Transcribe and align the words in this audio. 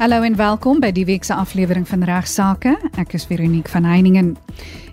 Hallo 0.00 0.22
en 0.24 0.32
welkom 0.32 0.78
by 0.80 0.88
die 0.96 1.02
week 1.04 1.26
se 1.28 1.34
aflewering 1.36 1.84
van 1.84 2.06
Regsake. 2.08 2.70
Ek 2.96 3.10
is 3.18 3.26
Veronique 3.28 3.68
van 3.68 3.84
Heiningen. 3.84 4.30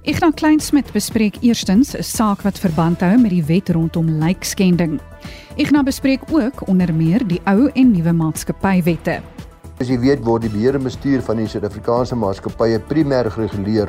Ignas 0.04 0.36
Kleinsmid 0.36 0.90
bespreek 0.92 1.38
eerstens 1.40 1.94
'n 1.96 2.04
saak 2.04 2.44
wat 2.44 2.60
verband 2.60 3.00
hou 3.00 3.16
met 3.16 3.32
die 3.32 3.44
wet 3.44 3.70
rondom 3.70 4.10
lijkskending. 4.20 5.00
Ignas 5.56 5.88
bespreek 5.88 6.22
ook 6.30 6.68
onder 6.68 6.94
meer 6.94 7.24
die 7.28 7.40
ou 7.46 7.70
en 7.74 7.92
nuwe 7.92 8.12
maatskappywette. 8.12 9.22
As 9.80 9.88
jy 9.88 9.98
weet 10.00 10.26
word 10.26 10.42
die 10.42 10.52
beheer 10.52 10.76
en 10.76 10.84
bestuur 10.84 11.22
van 11.22 11.38
die 11.38 11.48
Suid-Afrikaanse 11.48 12.16
maatskappye 12.16 12.80
primêr 12.80 13.32
gereguleer 13.32 13.88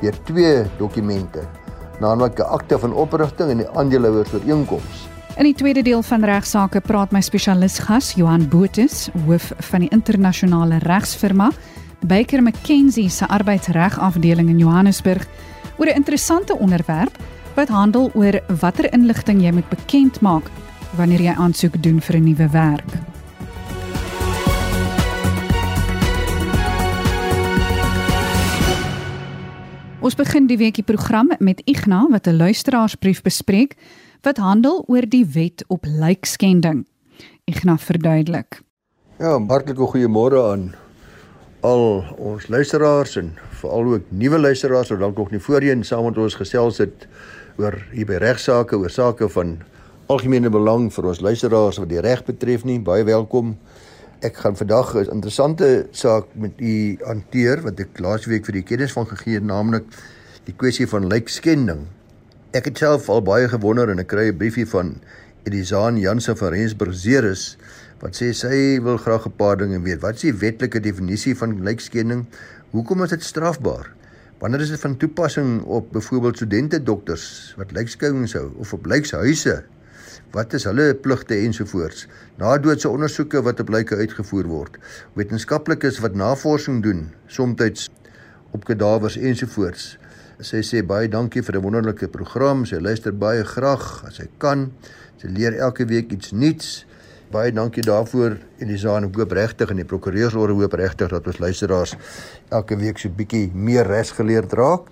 deur 0.00 0.16
twee 0.24 0.64
dokumente, 0.78 1.44
naamlik 2.00 2.38
'n 2.38 2.48
akte 2.48 2.78
van 2.78 2.94
oprigting 2.94 3.50
en 3.50 3.58
die 3.58 3.68
aandeelhouersooreenkoms. 3.68 5.13
In 5.34 5.48
die 5.48 5.54
tweede 5.54 5.82
deel 5.82 6.02
van 6.06 6.22
regsaake 6.22 6.78
praat 6.80 7.10
my 7.10 7.18
spesialis 7.18 7.80
gas 7.82 8.12
Johan 8.14 8.44
Botus, 8.48 9.08
hoof 9.24 9.48
van 9.66 9.82
die 9.82 9.88
internasionale 9.90 10.78
regsfirma 10.84 11.48
Baker 12.06 12.38
McKenzie 12.42 13.08
se 13.10 13.26
arbeidsregafdeling 13.26 14.52
in 14.52 14.60
Johannesburg 14.62 15.26
oor 15.78 15.90
'n 15.90 15.96
interessante 15.98 16.58
onderwerp 16.58 17.18
wat 17.56 17.68
handel 17.68 18.10
oor 18.14 18.40
watter 18.60 18.92
inligting 18.92 19.42
jy 19.42 19.50
moet 19.50 19.68
bekend 19.68 20.20
maak 20.20 20.50
wanneer 20.96 21.20
jy 21.20 21.34
aansoek 21.34 21.82
doen 21.82 22.00
vir 22.00 22.16
'n 22.16 22.24
nuwe 22.24 22.48
werk. 22.50 22.90
Ons 30.00 30.14
begin 30.14 30.46
die 30.46 30.58
weekie 30.58 30.84
program 30.84 31.30
met 31.38 31.62
Igna 31.64 32.06
wat 32.10 32.26
'n 32.26 32.36
luisteraarsbrief 32.36 33.22
bespreek 33.22 33.74
wat 34.24 34.40
handel 34.40 34.84
oor 34.88 35.04
die 35.08 35.26
wet 35.34 35.64
op 35.68 35.84
lijkskending. 35.84 36.86
Ignas 37.44 37.84
verduidelik. 37.84 38.62
Ja, 39.20 39.36
hartlike 39.38 39.86
goeiemôre 39.92 40.40
aan 40.50 40.72
al 41.64 42.04
ons 42.20 42.48
luisteraars 42.52 43.16
en 43.16 43.30
veral 43.60 43.92
ook 43.94 44.08
nuwe 44.08 44.38
luisteraars 44.38 44.90
wat 44.92 45.00
dalk 45.00 45.16
nog 45.16 45.30
nie 45.32 45.40
voorheen 45.40 45.84
saam 45.84 46.04
met 46.08 46.18
ons 46.20 46.36
gesels 46.36 46.80
het 46.82 47.06
oor 47.56 47.76
hier 47.92 48.08
by 48.08 48.18
regsaake, 48.20 48.76
oor 48.76 48.90
sake 48.90 49.28
van 49.32 49.56
algemene 50.12 50.50
belang 50.52 50.90
vir 50.92 51.08
ons 51.12 51.22
luisteraars 51.24 51.80
wat 51.80 51.88
die 51.88 52.02
reg 52.04 52.24
betref 52.26 52.64
nie. 52.68 52.80
Baie 52.80 53.04
welkom. 53.08 53.54
Ek 54.24 54.36
gaan 54.40 54.56
vandag 54.56 54.94
'n 54.94 55.12
interessante 55.12 55.86
saak 55.92 56.26
met 56.34 56.60
u 56.60 56.96
hanteer 57.04 57.62
wat 57.62 57.80
ek 57.80 58.00
laasweek 58.00 58.44
vir 58.44 58.60
die 58.60 58.68
kennis 58.68 58.92
van 58.92 59.06
gegee 59.06 59.34
het, 59.34 59.44
naamlik 59.44 59.84
die 60.44 60.54
kwessie 60.56 60.88
van 60.88 61.08
lijkskending. 61.08 61.86
Ek 62.54 62.68
het 62.68 62.78
self 62.78 63.08
al 63.10 63.18
baie 63.26 63.48
gewonder 63.50 63.90
en 63.90 63.98
ek 63.98 64.12
kry 64.12 64.28
'n 64.30 64.36
briefie 64.38 64.66
van 64.70 64.92
Elizaan 65.42 65.96
Jansen 65.98 66.36
van 66.38 66.52
Rensburg 66.54 66.94
Ceres 66.94 67.56
wat 67.98 68.14
sê 68.14 68.28
sy 68.30 68.78
wil 68.78 68.96
graag 68.96 69.26
'n 69.26 69.34
paar 69.40 69.56
dinge 69.56 69.80
weet. 69.82 70.00
Wat 70.00 70.14
is 70.14 70.20
die 70.20 70.38
wetlike 70.38 70.80
definisie 70.80 71.34
van 71.34 71.64
lijkskending? 71.64 72.26
Hoekom 72.70 73.02
is 73.02 73.10
dit 73.10 73.22
strafbaar? 73.22 73.90
Wanneer 74.38 74.60
is 74.60 74.70
dit 74.70 74.80
van 74.80 74.96
toepassing 74.96 75.62
op 75.62 75.92
byvoorbeeld 75.92 76.36
studente 76.36 76.82
dokters 76.82 77.54
wat 77.56 77.72
lijkskouings 77.72 78.32
hou 78.32 78.52
of 78.56 78.72
op 78.72 78.86
lijkshuise? 78.86 79.64
Wat 80.30 80.52
is 80.52 80.64
hulle 80.64 80.94
pligte 80.94 81.34
ensovoorts? 81.34 82.06
Nadoodse 82.36 82.88
ondersoeke 82.88 83.42
wat 83.42 83.60
op 83.60 83.68
lyke 83.68 83.96
uitgevoer 83.96 84.46
word. 84.46 84.78
Wetenskaplikes 85.14 85.98
wat 85.98 86.14
navorsing 86.14 86.82
doen, 86.82 87.10
soms 87.26 87.90
op 88.52 88.64
kadawers 88.64 89.16
ensovoorts. 89.16 89.98
Sy 90.42 90.64
sê 90.66 90.82
baie 90.82 91.08
dankie 91.08 91.42
vir 91.42 91.56
'n 91.56 91.62
wonderlike 91.62 92.08
program. 92.08 92.64
Sy 92.66 92.80
luister 92.80 93.12
baie 93.12 93.44
graag 93.44 94.04
as 94.06 94.16
sy 94.16 94.28
kan. 94.38 94.72
Sy 95.18 95.28
leer 95.28 95.54
elke 95.54 95.86
week 95.86 96.12
iets 96.12 96.32
nuuts. 96.32 96.84
Baie 97.30 97.52
dankie 97.52 97.82
daarvoor 97.82 98.38
Elisa 98.58 98.96
en 98.96 99.04
ek 99.04 99.14
hoop 99.14 99.32
regtig 99.32 99.70
en 99.70 99.76
die 99.76 99.84
prokureursorde 99.84 100.52
hoop 100.52 100.72
regtig 100.72 101.08
dat 101.08 101.26
ons 101.26 101.38
luisteraars 101.38 101.96
elke 102.50 102.76
week 102.76 102.98
so 102.98 103.08
bietjie 103.08 103.50
meer 103.54 103.86
res 103.86 104.10
geleerd 104.10 104.52
raak. 104.52 104.90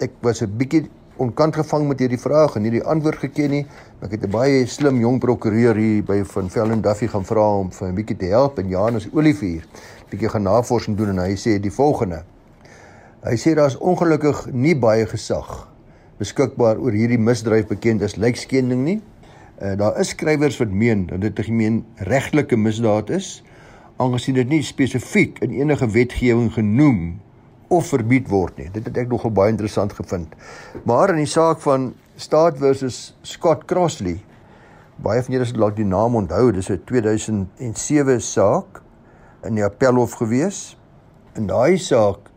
Ek 0.00 0.10
was 0.22 0.42
'n 0.42 0.56
bietjie 0.58 0.90
onkant 1.18 1.54
gevang 1.54 1.86
met 1.88 1.98
hierdie 2.00 2.18
vraag 2.18 2.56
en 2.56 2.62
nie 2.62 2.70
die 2.70 2.84
antwoord 2.84 3.18
geken 3.18 3.50
nie. 3.50 3.66
Ek 4.02 4.10
het 4.10 4.24
'n 4.24 4.30
baie 4.30 4.66
slim 4.66 5.00
jong 5.00 5.20
prokureur 5.20 5.76
hier 5.76 6.02
by 6.02 6.24
van 6.24 6.50
Velden 6.50 6.82
Duffy 6.82 7.06
gaan 7.06 7.24
vra 7.24 7.58
om 7.58 7.70
vir 7.70 7.88
'n 7.88 7.94
bietjie 7.94 8.16
te 8.16 8.26
help 8.26 8.58
en 8.58 8.68
Janus 8.68 9.08
Olivier 9.12 9.62
bietjie 10.10 10.28
gaan 10.28 10.42
navorsing 10.42 10.96
doen 10.96 11.08
en 11.14 11.18
hy 11.18 11.36
sê 11.38 11.58
die 11.62 11.70
volgende: 11.70 12.24
Hy 13.20 13.36
sê 13.36 13.52
daar's 13.52 13.76
ongelukkig 13.76 14.46
nie 14.56 14.72
baie 14.80 15.04
gesag 15.04 15.66
beskikbaar 16.20 16.78
oor 16.80 16.94
hierdie 16.96 17.20
misdryf 17.20 17.66
bekend 17.68 18.00
as 18.04 18.16
lijkskending 18.16 18.80
nie. 18.84 19.00
Uh, 19.60 19.74
daar 19.76 19.98
is 20.00 20.14
skrywers 20.14 20.56
wat 20.60 20.72
meen 20.72 21.06
dat 21.06 21.20
dit 21.20 21.38
'n 21.38 21.48
gemeen 21.48 21.84
regtelike 21.96 22.56
misdaad 22.56 23.10
is 23.10 23.42
aangesien 24.00 24.34
dit 24.34 24.48
nie 24.48 24.62
spesifiek 24.62 25.38
in 25.44 25.50
enige 25.50 25.86
wetgewing 25.92 26.52
genoem 26.52 27.20
of 27.68 27.86
verbied 27.92 28.28
word 28.28 28.56
nie. 28.56 28.70
Dit 28.72 28.84
het 28.88 28.96
ek 28.96 29.08
nogal 29.08 29.30
baie 29.30 29.52
interessant 29.52 29.92
gevind. 29.92 30.32
Maar 30.84 31.10
in 31.10 31.16
die 31.16 31.26
saak 31.26 31.60
van 31.60 31.92
Staat 32.16 32.58
versus 32.58 33.16
Scott 33.22 33.64
Crossley, 33.64 34.18
baie 34.96 35.22
van 35.22 35.34
julle 35.34 35.44
sal 35.44 35.58
dalk 35.58 35.76
die 35.76 35.84
naam 35.84 36.16
onthou, 36.16 36.52
dis 36.52 36.70
'n 36.70 36.80
2007 36.84 38.20
saak 38.20 38.82
in 39.44 39.54
die 39.54 39.64
Appelhof 39.64 40.12
gewees. 40.12 40.76
In 41.34 41.46
daai 41.46 41.78
saak 41.78 42.29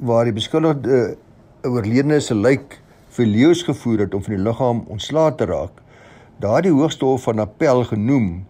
waar 0.00 0.24
die 0.24 0.32
beskuldigde 0.32 0.96
uh, 0.96 1.68
oorledene 1.68 2.20
se 2.24 2.34
lijk 2.34 2.78
vir 3.16 3.26
leeu's 3.28 3.62
gevoer 3.66 4.06
het 4.06 4.14
om 4.16 4.22
van 4.24 4.34
die 4.36 4.42
liggaam 4.42 4.84
ontslae 4.88 5.34
te 5.36 5.48
raak. 5.50 5.82
Daardie 6.40 6.72
hoogste 6.72 7.04
hof 7.04 7.26
van 7.28 7.42
appel 7.42 7.84
genoem 7.90 8.46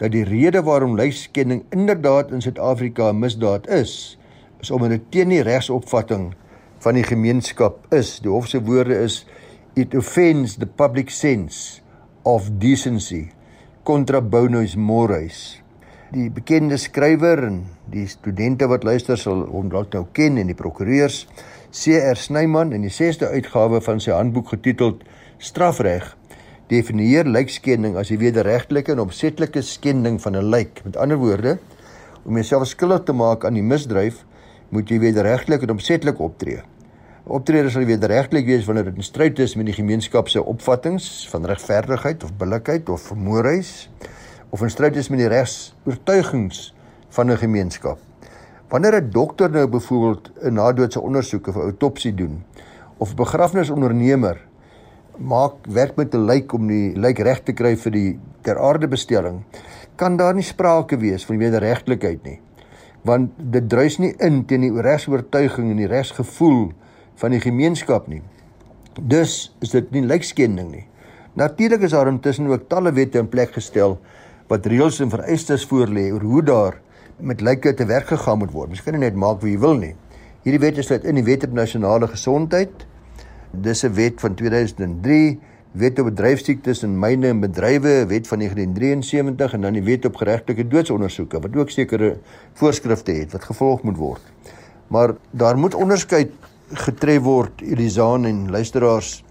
dat 0.00 0.14
die 0.14 0.24
rede 0.24 0.62
waarom 0.64 0.96
lijkskending 0.96 1.64
inderdaad 1.76 2.32
in 2.32 2.40
Suid-Afrika 2.40 3.10
'n 3.12 3.18
misdaad 3.18 3.68
is, 3.68 4.18
is 4.60 4.70
omdat 4.70 4.90
dit 4.90 5.10
teen 5.10 5.28
die 5.28 5.42
regsopvatting 5.42 6.34
van 6.78 6.94
die 6.94 7.04
gemeenskap 7.04 7.92
is. 7.92 8.20
Die 8.20 8.30
hof 8.30 8.48
se 8.48 8.62
woorde 8.62 8.96
is 8.98 9.26
it 9.74 9.94
offends 9.94 10.56
the 10.56 10.66
public 10.66 11.10
sense 11.10 11.80
of 12.22 12.50
decency 12.58 13.28
contra 13.82 14.20
bonus 14.20 14.74
mores 14.76 15.63
die 16.14 16.30
bekende 16.30 16.76
skrywer 16.78 17.40
en 17.48 17.56
die 17.90 18.04
studente 18.06 18.68
wat 18.70 18.84
luister 18.86 19.18
sal 19.18 19.40
hom 19.50 19.70
dalk 19.72 19.94
nou 19.96 20.04
ken 20.14 20.38
en 20.38 20.50
die 20.50 20.56
prokureurs 20.56 21.24
CR 21.74 22.14
Snyman 22.18 22.70
in 22.76 22.84
die 22.86 22.92
6de 22.92 23.32
uitgawe 23.34 23.80
van 23.82 24.02
sy 24.02 24.14
handboek 24.14 24.52
getiteld 24.52 25.02
Strafreg 25.42 26.12
definieer 26.70 27.26
lijkskending 27.26 27.98
as 27.98 28.12
die 28.12 28.20
wederregtelike 28.20 28.94
en 28.94 29.02
opsetlike 29.02 29.62
skending 29.62 30.20
van 30.22 30.36
'n 30.36 30.50
lijk. 30.50 30.84
Met 30.84 30.96
ander 30.96 31.18
woorde, 31.18 31.58
om 32.24 32.34
jouself 32.34 32.68
skuldig 32.68 33.02
te 33.04 33.12
maak 33.12 33.44
aan 33.44 33.54
die 33.54 33.62
misdryf, 33.62 34.24
moet 34.70 34.88
jy 34.88 34.98
wederregtelik 34.98 35.62
en 35.62 35.70
opsetlik 35.70 36.20
optree. 36.20 36.62
Optrede 37.26 37.70
sal 37.70 37.84
wederregtelik 37.84 38.46
wees 38.46 38.64
wanneer 38.64 38.84
dit 38.84 38.96
in 38.96 39.02
stryd 39.02 39.38
is 39.38 39.54
met 39.54 39.66
die 39.66 39.74
gemeenskap 39.74 40.28
se 40.28 40.44
opvattinge 40.44 41.28
van 41.30 41.44
regverdigheid 41.44 42.24
of 42.24 42.36
billikheid 42.36 42.88
of 42.88 43.02
vermoëreis 43.02 43.88
of 44.54 44.62
in 44.62 44.70
stryd 44.70 44.94
is 45.00 45.08
met 45.10 45.18
die 45.18 45.30
regsoortuigings 45.32 46.68
van 47.16 47.30
'n 47.30 47.36
gemeenskap. 47.36 47.98
Wanneer 48.70 49.02
'n 49.02 49.10
dokter 49.10 49.50
nou 49.50 49.66
byvoorbeeld 49.66 50.30
'n 50.42 50.52
nadoodse 50.52 51.00
ondersoek 51.00 51.46
of 51.46 51.56
'n 51.56 51.60
autopsie 51.60 52.14
doen 52.14 52.44
of 52.96 53.10
'n 53.10 53.16
begrafnisondernemer 53.16 54.46
maak 55.18 55.66
werk 55.66 55.96
met 55.96 56.14
'n 56.14 56.24
lijk 56.24 56.52
om 56.52 56.66
die 56.66 56.98
lijk 56.98 57.18
reg 57.18 57.42
te 57.42 57.52
kry 57.52 57.76
vir 57.76 57.92
die 57.92 58.18
ter 58.40 58.58
aarde 58.58 58.88
bestelling, 58.88 59.42
kan 59.96 60.16
daar 60.16 60.34
nie 60.34 60.42
sprake 60.42 60.96
wees 60.96 61.24
van 61.24 61.38
wederregtelikheid 61.38 62.22
nie. 62.22 62.40
Want 63.02 63.30
dit 63.36 63.68
druis 63.68 63.98
nie 63.98 64.14
in 64.18 64.44
teen 64.44 64.60
die 64.60 64.80
regsoortuiging 64.80 65.70
en 65.70 65.76
die 65.76 65.86
regsgevoel 65.86 66.72
van 67.14 67.30
die 67.30 67.40
gemeenskap 67.40 68.06
nie. 68.06 68.22
Dus 69.02 69.56
is 69.60 69.70
dit 69.70 69.90
nie 69.90 70.02
lijkskending 70.02 70.70
nie. 70.70 70.86
Natuurlik 71.32 71.80
is 71.80 71.90
daar 71.90 72.06
intussen 72.06 72.46
ook 72.46 72.68
talle 72.68 72.92
wette 72.92 73.18
in 73.18 73.28
plek 73.28 73.52
gestel 73.52 74.00
wat 74.48 74.66
reëls 74.66 75.00
en 75.00 75.12
vereistes 75.12 75.64
voorlê 75.70 76.10
oor 76.12 76.22
hoe 76.22 76.42
daar 76.42 76.80
met 77.18 77.40
lyke 77.40 77.74
te 77.74 77.86
werk 77.86 78.06
gegaan 78.06 78.38
moet 78.38 78.52
word. 78.52 78.68
Mens 78.68 78.82
kan 78.82 78.96
nie 78.96 79.04
net 79.06 79.16
maak 79.16 79.40
wie 79.42 79.54
jy 79.54 79.60
wil 79.62 79.78
nie. 79.78 79.94
Hierdie 80.44 80.60
wet 80.60 80.78
is 80.82 80.90
uit 80.90 81.06
in 81.08 81.16
die 81.16 81.24
Wet 81.24 81.46
op 81.46 81.54
Nasionale 81.56 82.08
Gesondheid. 82.10 82.86
Dis 83.50 83.84
'n 83.84 83.94
wet 83.94 84.20
van 84.20 84.34
2003, 84.34 85.40
Wet 85.72 85.98
op 85.98 86.06
Bedryfsiektes 86.06 86.82
en 86.82 86.98
Myne 86.98 87.28
en 87.28 87.40
Bedrywe, 87.40 88.06
Wet 88.06 88.28
van 88.28 88.38
1973 88.38 89.52
en 89.52 89.60
dan 89.60 89.72
die 89.72 89.82
Wet 89.82 90.04
op 90.04 90.16
Geregtelike 90.16 90.68
Doodsondersoeke 90.68 91.40
wat 91.40 91.56
ook 91.56 91.70
sekere 91.70 92.18
voorskrifte 92.52 93.12
het 93.12 93.32
wat 93.32 93.44
gevolg 93.44 93.82
moet 93.82 93.96
word. 93.96 94.22
Maar 94.88 95.14
daar 95.30 95.58
moet 95.58 95.74
onderskeid 95.74 96.30
getref 96.72 97.22
word, 97.22 97.60
Elisaan 97.60 98.24
en 98.24 98.50
luisteraars, 98.50 99.24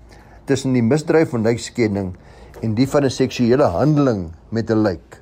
tussen 0.43 0.73
die 0.73 0.83
misdryf 0.83 1.29
van 1.29 1.41
lijkskending 1.41 2.15
en 2.63 2.73
die 2.77 2.87
van 2.87 3.03
'n 3.03 3.11
seksuele 3.11 3.63
handeling 3.63 4.31
met 4.49 4.69
'n 4.69 4.81
lijk. 4.81 5.21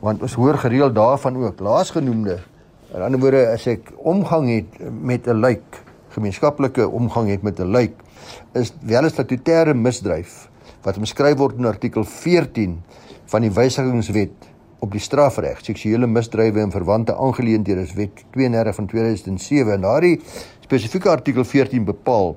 Want 0.00 0.22
ons 0.22 0.34
hoor 0.34 0.58
gereeld 0.58 0.94
daarvan 0.94 1.36
ook. 1.36 1.60
Laasgenoemde, 1.60 2.38
in 2.94 3.02
ander 3.02 3.20
woorde, 3.20 3.48
as 3.48 3.66
ek 3.66 3.92
omgang 3.96 4.48
het 4.48 4.92
met 5.02 5.26
'n 5.26 5.40
lijk, 5.40 5.82
gemeenskaplike 6.08 6.88
omgang 6.88 7.30
het 7.30 7.42
met 7.42 7.58
'n 7.58 7.70
lijk, 7.70 7.94
is 8.52 8.72
wel 8.80 9.02
'n 9.02 9.10
statutêre 9.10 9.74
misdryf 9.74 10.48
wat 10.82 10.98
beskryf 10.98 11.36
word 11.36 11.56
in 11.58 11.64
artikel 11.64 12.04
14 12.04 12.82
van 13.24 13.40
die 13.40 13.50
wysigingswet 13.50 14.34
op 14.78 14.90
die 14.90 15.00
strafreg, 15.00 15.60
seksuele 15.62 16.06
misdrywe 16.06 16.60
en 16.60 16.70
verwante 16.70 17.14
aangeleenthede 17.16 17.80
is 17.80 17.92
Wet 17.92 18.24
32 18.30 18.74
van 18.74 18.86
2007 18.86 19.72
en 19.72 19.80
daardie 19.80 20.20
spesifieke 20.60 21.08
artikel 21.08 21.44
14 21.44 21.84
bepaal 21.84 22.36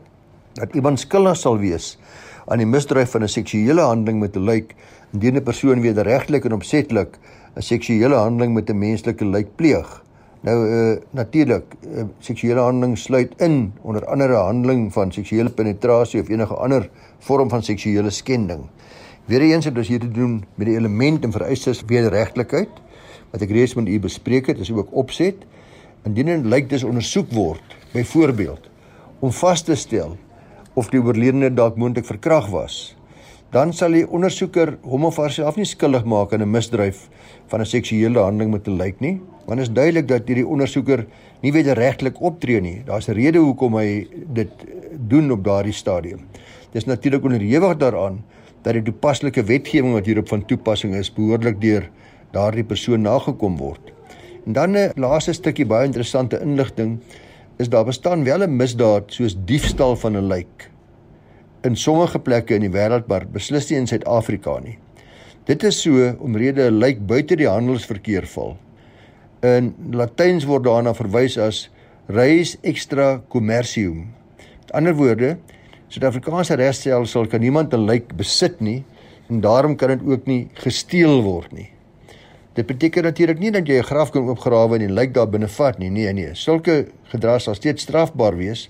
dat 0.54 0.76
iemand 0.76 1.00
skuldig 1.00 1.38
sal 1.38 1.58
wees 1.58 1.98
aan 2.48 2.62
die 2.62 2.68
misdryf 2.68 3.12
van 3.12 3.24
'n 3.24 3.28
seksuele 3.28 3.82
handeling 3.82 4.20
met 4.20 4.36
'n 4.36 4.44
lijk 4.44 4.76
indien 5.14 5.36
'n 5.36 5.44
persoon 5.44 5.82
wederregtelik 5.82 6.46
en 6.46 6.54
opsetlik 6.54 7.18
'n 7.56 7.62
seksuele 7.62 8.16
handeling 8.16 8.54
met 8.54 8.70
'n 8.70 8.78
menslike 8.78 9.26
lijk 9.26 9.56
pleeg. 9.56 10.04
Nou 10.42 10.70
uh 10.70 10.98
natuurlik, 11.10 11.64
uh, 11.82 12.04
seksuele 12.20 12.60
handeling 12.60 12.98
sluit 12.98 13.34
in 13.38 13.74
onder 13.82 14.06
andere 14.06 14.34
handeling 14.34 14.94
van 14.94 15.12
seksuele 15.12 15.50
penetrasie 15.50 16.22
of 16.22 16.30
enige 16.30 16.54
ander 16.54 16.90
vorm 17.20 17.50
van 17.50 17.64
seksuele 17.64 18.10
skending. 18.10 18.62
Weereens 19.26 19.66
het 19.66 19.78
ons 19.78 19.88
hier 19.88 20.00
te 20.00 20.12
doen 20.12 20.44
met 20.56 20.68
die 20.68 20.78
element 20.78 21.24
en 21.24 21.32
vereistes 21.32 21.82
wederregtelikheid 21.86 22.70
wat 23.32 23.42
ek 23.42 23.50
reeds 23.50 23.74
met 23.74 23.88
u 23.88 24.00
bespreek 24.00 24.48
het, 24.48 24.60
is 24.60 24.72
ook 24.72 24.94
opset. 24.96 25.36
Indien 26.06 26.26
dit 26.26 26.46
lyk 26.46 26.70
dis 26.70 26.84
ondersoek 26.84 27.32
word, 27.34 27.76
byvoorbeeld 27.92 28.70
om 29.20 29.32
vas 29.32 29.64
te 29.66 29.76
stel 29.76 30.18
of 30.76 30.92
die 30.92 31.02
oorledene 31.02 31.50
dalk 31.54 31.78
moontlik 31.80 32.06
verkragt 32.06 32.52
was, 32.52 32.96
dan 33.56 33.72
sal 33.74 33.96
die 33.96 34.04
ondersoeker 34.04 34.74
hom 34.84 35.06
of 35.08 35.18
haarself 35.22 35.56
nie 35.56 35.68
skuldig 35.70 36.04
maak 36.04 36.34
aan 36.34 36.42
'n 36.44 36.52
misdryf 36.52 37.08
van 37.48 37.62
'n 37.62 37.66
seksuele 37.66 38.20
handeling 38.20 38.52
met 38.52 38.68
'n 38.68 38.78
lijk 38.78 39.00
nie, 39.00 39.22
want 39.46 39.60
is 39.60 39.72
duidelik 39.72 40.08
dat 40.08 40.28
hierdie 40.28 40.48
ondersoeker 40.48 41.06
nie 41.42 41.52
wederregtelik 41.52 42.22
optree 42.22 42.62
nie. 42.62 42.82
Daar's 42.86 43.08
'n 43.08 43.14
rede 43.14 43.40
hoekom 43.40 43.76
hy 43.76 44.08
dit 44.34 44.52
doen 45.08 45.32
op 45.32 45.44
daardie 45.44 45.74
stadium. 45.74 46.20
Dis 46.72 46.86
natuurlik 46.86 47.24
onderhewig 47.24 47.78
daaraan 47.78 48.24
dat 48.62 48.74
die 48.74 48.82
toepaslike 48.82 49.44
wetgewing 49.44 49.94
wat 49.94 50.06
hierop 50.06 50.28
van 50.28 50.46
toepassing 50.46 50.96
is 50.96 51.14
behoorlik 51.14 51.62
deur 51.62 51.90
daardie 52.32 52.64
persoon 52.64 53.02
nagekom 53.02 53.58
word. 53.58 53.94
En 54.46 54.54
dan 54.54 54.78
'n 54.78 54.92
laaste 54.96 55.34
stukkie 55.34 55.66
baie 55.66 55.86
interessante 55.86 56.42
inligting 56.42 57.00
is 57.58 57.70
daar 57.70 57.86
bestaan 57.86 58.24
wel 58.24 58.44
'n 58.44 58.56
misdaad 58.56 59.14
soos 59.14 59.36
diefstal 59.46 59.96
van 59.96 60.18
'n 60.18 60.28
lijk 60.28 60.70
in 61.66 61.76
sommige 61.76 62.20
plekke 62.22 62.54
in 62.60 62.68
die 62.68 62.74
wêreld 62.74 63.08
maar 63.10 63.26
beslis 63.34 63.72
nie 63.72 63.80
in 63.80 63.88
Suid-Afrika 63.90 64.60
nie. 64.62 64.78
Dit 65.50 65.64
is 65.66 65.82
so 65.82 66.12
omrede 66.22 66.70
'n 66.70 66.78
lijk 66.78 67.06
buite 67.08 67.36
die 67.36 67.50
handelsverkeer 67.50 68.28
val. 68.28 68.58
In 69.42 69.74
Latyns 69.92 70.46
word 70.46 70.64
daarna 70.64 70.94
verwys 70.94 71.38
as 71.38 71.70
res 72.08 72.58
extra 72.62 73.22
commercium. 73.30 74.14
Met 74.62 74.72
ander 74.72 74.94
woorde, 74.94 75.38
Suid-Afrikaanse 75.88 76.56
regstelsel 76.56 77.28
kan 77.28 77.40
niemand 77.40 77.74
'n 77.74 77.86
lijk 77.86 78.16
besit 78.16 78.60
nie 78.62 78.84
en 79.30 79.42
daarom 79.42 79.76
kan 79.76 79.90
dit 79.90 80.02
ook 80.06 80.26
nie 80.26 80.50
gesteel 80.54 81.22
word 81.22 81.52
nie. 81.52 81.70
Dit 82.56 82.66
beteken 82.66 83.04
natuurlik 83.04 83.40
nie 83.40 83.52
dat 83.52 83.68
jy 83.68 83.80
'n 83.80 83.84
graf 83.84 84.12
kan 84.12 84.28
oopgrawe 84.30 84.76
en 84.76 84.88
die 84.88 84.94
lijk 84.94 85.14
daar 85.14 85.30
binne 85.30 85.48
vat 85.48 85.78
nie. 85.78 85.90
Nee, 85.90 86.14
nee. 86.14 86.30
Sulke 86.34 86.88
gedrag 87.12 87.42
sal 87.42 87.56
steeds 87.56 87.84
strafbaar 87.84 88.38
wees 88.38 88.70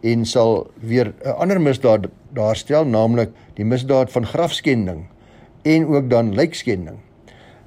en 0.00 0.24
sal 0.24 0.70
weer 0.80 1.12
'n 1.24 1.36
ander 1.36 1.60
misdaad 1.60 2.06
daarstel, 2.32 2.84
naamlik 2.84 3.30
die 3.54 3.64
misdaad 3.64 4.10
van 4.12 4.26
grafskending 4.26 5.06
en 5.62 5.86
ook 5.86 6.10
dan 6.10 6.34
lijkskending. 6.34 6.96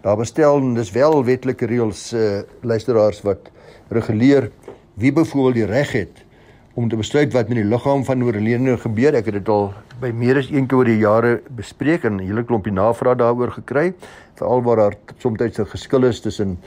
Daar 0.01 0.17
bestel 0.17 0.73
dis 0.73 0.91
wel 0.91 1.25
wetlike 1.25 1.65
reëls 1.65 2.13
uh, 2.13 2.39
luisteraars 2.61 3.21
wat 3.21 3.51
reguleer 3.89 4.51
wie 4.93 5.13
byvoorbeeld 5.13 5.53
die 5.53 5.65
reg 5.65 5.91
het 5.91 6.25
om 6.73 6.87
te 6.89 6.95
besluit 6.95 7.33
wat 7.35 7.49
met 7.51 7.59
die 7.59 7.67
liggaam 7.67 8.03
van 8.07 8.23
oorledene 8.23 8.77
gebeur. 8.79 9.15
Ek 9.17 9.27
het 9.27 9.35
dit 9.41 9.49
al 9.51 9.71
by 9.99 10.11
meer 10.15 10.39
as 10.39 10.49
een 10.51 10.69
keer 10.71 10.79
oor 10.79 10.87
die 10.87 11.01
jare 11.01 11.31
bespreek 11.57 12.05
en 12.07 12.17
'n 12.17 12.27
hele 12.27 12.43
klompie 12.43 12.71
navrae 12.71 13.15
daaroor 13.15 13.51
gekry, 13.51 13.93
veral 14.35 14.63
waar 14.63 14.77
daar 14.77 14.95
soms 15.19 15.39
'n 15.41 15.65
geskil 15.65 16.03
is 16.03 16.21
tussen 16.21 16.57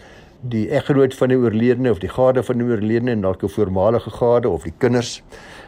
die 0.42 0.68
eggenoot 0.68 1.14
van 1.14 1.28
die 1.28 1.38
oorledene 1.38 1.90
of 1.90 1.98
die 1.98 2.08
gade 2.08 2.42
van 2.42 2.58
die 2.58 2.66
oorledene 2.66 3.10
en 3.10 3.20
dalk 3.20 3.42
'n 3.42 3.48
voormalige 3.48 4.10
gade 4.10 4.48
of 4.48 4.62
die 4.62 4.74
kinders. 4.78 5.22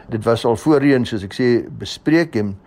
Dit 0.09 0.23
was 0.23 0.45
al 0.45 0.55
voorheen 0.55 1.05
soos 1.05 1.23
ek 1.23 1.33
sê 1.33 1.67
bespreek 1.79 2.35
en 2.35 2.57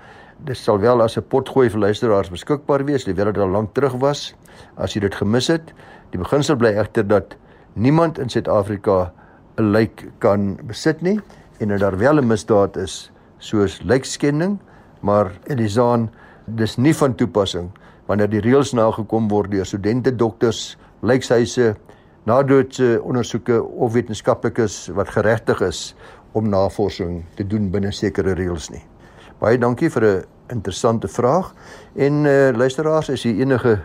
dit 0.44 0.56
sal 0.56 0.78
wel 0.78 1.02
as 1.02 1.17
'n 1.17 1.22
potgooi 1.22 1.70
vir 1.70 1.81
luisteraars 1.81 2.31
beskikbaar 2.31 2.84
wees, 2.84 3.06
alhoewel 3.06 3.32
dit 3.32 3.43
al 3.43 3.49
lank 3.49 3.75
terug 3.75 3.93
was 3.93 4.34
as 4.76 4.94
jy 4.94 5.00
dit 5.00 5.14
gemis 5.14 5.46
het. 5.46 5.72
Die 6.11 6.19
beginsel 6.19 6.56
bly 6.56 6.75
egter 6.75 7.06
dat 7.06 7.37
niemand 7.75 8.19
in 8.19 8.28
Suid-Afrika 8.28 9.12
'n 9.56 9.70
lijk 9.70 10.08
kan 10.19 10.58
besit 10.67 11.02
nie 11.02 11.20
en 11.60 11.68
dat 11.68 11.80
daar 11.80 11.98
wel 11.98 12.18
'n 12.18 12.26
misdaad 12.26 12.76
is 12.76 13.12
soos 13.38 13.80
lijkskending, 13.82 14.58
maar 15.00 15.32
Elisaan 15.44 16.10
dis 16.44 16.76
nie 16.76 16.96
van 16.96 17.14
toepassing 17.14 17.70
wanneer 18.06 18.30
die 18.30 18.40
reëls 18.40 18.72
nagekom 18.72 19.28
word 19.28 19.50
deur 19.50 19.66
studente, 19.66 20.16
dokters, 20.16 20.78
lijkshuise, 21.00 21.76
nadoodse 22.22 23.00
ondersoeke 23.02 23.62
of 23.62 23.92
wetenskaplikes 23.92 24.88
wat 24.94 25.08
geregtig 25.08 25.60
is 25.60 25.94
om 26.32 26.48
navorsing 26.48 27.24
te 27.34 27.46
doen 27.46 27.70
binne 27.70 27.92
sekere 27.92 28.34
reëls 28.34 28.70
nie. 28.70 28.82
Baie 29.38 29.58
dankie 29.58 29.90
vir 29.90 30.04
'n 30.04 30.24
interessante 30.48 31.08
vraag 31.08 31.54
en 31.94 32.24
uh, 32.24 32.50
luisteraars 32.52 33.10
as 33.10 33.22
jy 33.22 33.40
enige 33.40 33.78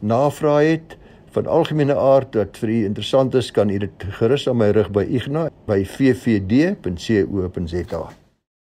navrae 0.00 0.70
het 0.70 0.96
van 1.34 1.46
algemene 1.46 1.96
aard 1.98 2.34
wat 2.38 2.58
vir 2.62 2.68
u 2.68 2.84
interessant 2.84 3.34
is, 3.34 3.50
kan 3.50 3.70
u 3.70 3.78
dit 3.78 4.04
gerus 4.18 4.48
aan 4.48 4.56
my 4.60 4.70
rig 4.74 4.90
by 4.94 5.02
Ignas 5.18 5.50
by 5.66 5.84
vvd.co.za. 5.84 6.82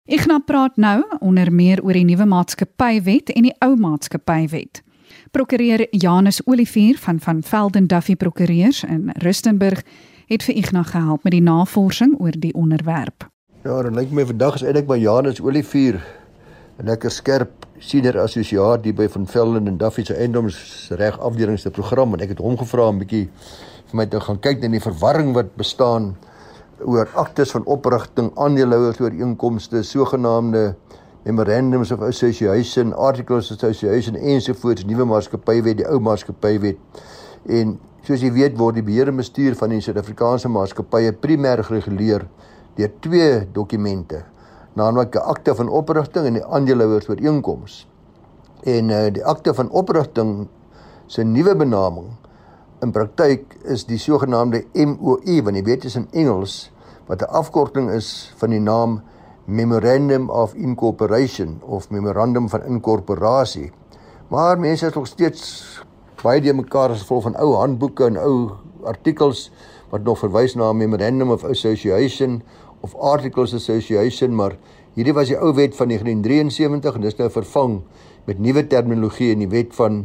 Ignas 0.08 0.42
praat 0.46 0.76
nou 0.76 1.04
onder 1.20 1.52
meer 1.52 1.82
oor 1.84 1.92
die 1.92 2.04
nuwe 2.04 2.26
maatskappywet 2.26 3.30
en 3.36 3.42
die 3.46 3.54
ou 3.64 3.76
maatskappywet. 3.76 4.82
Prokureur 5.30 5.86
Janus 5.90 6.40
Olivier 6.46 6.96
van 6.98 7.20
van 7.20 7.42
Velden 7.42 7.86
Duffy 7.86 8.16
Prokureurs 8.16 8.84
in 8.84 9.10
Rustenburg 9.22 9.82
het 10.26 10.42
vir 10.42 10.54
Ignas 10.56 10.90
gehelp 10.90 11.22
met 11.24 11.32
die 11.36 11.44
navorsing 11.44 12.16
oor 12.20 12.32
die 12.38 12.54
onderwerp. 12.54 13.28
Ja, 13.62 13.82
dan 13.82 13.94
lyk 13.94 14.10
my 14.10 14.24
vandag 14.26 14.54
is 14.58 14.62
eintlik 14.66 14.86
by 14.88 14.98
Janus 14.98 15.40
Olivier 15.40 16.00
'n 16.80 16.86
lekker 16.88 17.10
skerp 17.10 17.61
senior 17.82 18.20
assosiaat 18.22 18.84
hier 18.86 18.94
by 18.94 19.08
van 19.10 19.24
Velden 19.26 19.66
en 19.66 19.76
Duffy 19.78 20.04
se 20.06 20.14
eiendomsreg 20.14 21.16
afdeling 21.18 21.58
se 21.58 21.70
program 21.74 22.14
en 22.14 22.22
ek 22.22 22.36
het 22.36 22.42
hom 22.42 22.54
gevra 22.60 22.86
'n 22.92 23.00
bietjie 23.00 23.24
vir 23.90 23.96
my 23.98 24.06
te 24.06 24.20
gaan 24.20 24.38
kyk 24.38 24.60
na 24.62 24.68
die 24.68 24.80
verwarring 24.80 25.34
wat 25.34 25.56
bestaan 25.56 26.14
oor 26.84 27.08
aktes 27.14 27.50
van 27.50 27.64
oprigting, 27.64 28.30
aandeelhouers 28.34 29.00
ooreenkomste, 29.00 29.82
sogenaamde 29.82 30.74
memorandums 31.24 31.92
of 31.92 32.00
association, 32.02 32.94
articles 32.94 33.50
of 33.50 33.56
association 33.56 34.16
ensovoorts, 34.16 34.84
nuwe 34.84 35.04
maatskappywet, 35.04 35.76
die 35.76 35.86
ou 35.86 36.00
maatskappywet. 36.00 36.78
En 37.46 37.78
soos 38.06 38.22
jy 38.22 38.32
weet 38.32 38.58
word 38.58 38.74
die 38.74 38.82
beheer 38.82 39.08
en 39.08 39.16
bestuur 39.16 39.54
van 39.54 39.70
die 39.74 39.80
Suid-Afrikaanse 39.80 40.48
maatskappye 40.48 41.12
primêr 41.12 41.62
gereguleer 41.62 42.26
deur 42.76 42.92
twee 43.00 43.46
dokumente 43.52 44.24
naamlik 44.74 45.14
'n 45.14 45.28
akte 45.34 45.54
van 45.54 45.68
oprigting 45.68 46.26
en 46.26 46.32
die 46.32 46.44
aandeelhouers 46.44 47.08
ooreenkoms. 47.08 47.86
En 48.62 48.88
uh, 48.88 49.12
die 49.12 49.24
akte 49.24 49.54
van 49.54 49.70
oprigting 49.70 50.48
se 51.06 51.24
nuwe 51.24 51.56
benaming 51.56 52.08
in 52.82 52.90
praktyk 52.90 53.56
is 53.64 53.84
die 53.86 53.98
sogenaamde 53.98 54.64
MOU, 54.74 55.42
want 55.42 55.56
jy 55.56 55.62
weet 55.62 55.82
dit 55.82 55.84
is 55.84 55.96
in 55.96 56.08
Engels 56.10 56.72
wat 57.06 57.22
'n 57.22 57.30
afkorting 57.30 57.90
is 57.90 58.32
van 58.36 58.50
die 58.50 58.60
naam 58.60 59.02
Memorandum 59.44 60.30
of 60.30 60.54
Incorporation 60.54 61.60
of 61.66 61.90
Memorandum 61.90 62.48
van 62.48 62.64
Inkorporasie. 62.64 63.72
Maar 64.28 64.58
mense 64.58 64.86
is 64.86 64.94
nog 64.94 65.06
steeds 65.06 65.82
baie 66.22 66.40
die 66.40 66.52
mekaar 66.54 66.90
as 66.90 67.04
vol 67.04 67.20
van 67.20 67.36
ou 67.36 67.54
handboeke 67.58 68.06
en 68.06 68.16
ou 68.16 68.50
artikels 68.84 69.50
wat 69.90 70.04
nog 70.06 70.18
verwys 70.18 70.54
na 70.54 70.70
'n 70.70 70.76
Memorandum 70.76 71.30
of 71.30 71.44
Association 71.44 72.42
of 72.82 72.94
Articles 72.98 73.54
Association, 73.54 74.34
maar 74.34 74.56
hierdie 74.94 75.14
was 75.14 75.30
die 75.30 75.38
ou 75.38 75.52
wet 75.56 75.76
van 75.78 75.88
1973 75.88 76.98
en 76.98 77.06
dis 77.06 77.18
nou 77.18 77.30
vervang 77.30 77.78
met 78.28 78.38
nuwe 78.42 78.66
terminologie 78.66 79.30
in 79.32 79.44
die 79.44 79.50
wet 79.50 79.72
van 79.74 80.04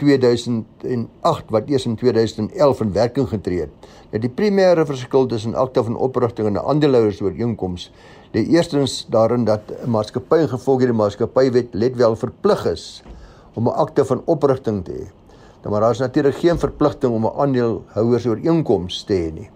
2008 0.00 1.50
wat 1.52 1.68
eers 1.68 1.84
in 1.88 1.96
2011 2.00 2.80
in 2.80 2.92
werking 2.92 3.28
getree 3.28 3.66
het. 3.66 3.90
Nou 4.12 4.20
die 4.22 4.32
primêre 4.32 4.86
verskil 4.88 5.28
tussen 5.28 5.56
akte 5.58 5.84
van 5.84 5.96
oprigting 5.96 6.48
en 6.48 6.56
'n 6.56 6.68
aandeelhouers 6.72 7.20
ooreenkoms 7.20 7.90
lê 8.32 8.46
eerstens 8.48 9.06
daarin 9.10 9.44
dat 9.44 9.60
'n 9.68 9.90
maatskappy 9.90 10.46
gevolg 10.46 10.78
hierdie 10.78 10.96
maatskappywet 10.96 11.68
let 11.72 11.96
wel 11.96 12.16
verplig 12.16 12.66
is 12.66 13.02
om 13.54 13.68
'n 13.68 13.76
akte 13.76 14.04
van 14.04 14.22
oprigting 14.24 14.84
te 14.84 14.92
hê. 14.92 15.06
Nou 15.62 15.70
maar 15.70 15.80
daar 15.80 15.90
is 15.90 15.98
natuurlik 15.98 16.34
geen 16.34 16.58
verpligting 16.58 17.12
om 17.12 17.24
'n 17.26 17.36
aandeelhouers 17.36 18.26
ooreenkoms 18.26 19.04
te 19.04 19.14
hê 19.14 19.32
nie. 19.32 19.50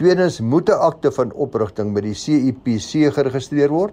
Tweedens 0.00 0.40
moet 0.40 0.70
'n 0.70 0.80
akte 0.80 1.10
van 1.12 1.32
oprigting 1.32 1.92
by 1.92 2.00
die 2.00 2.14
CIPC 2.14 3.12
geregistreer 3.12 3.68
word. 3.68 3.92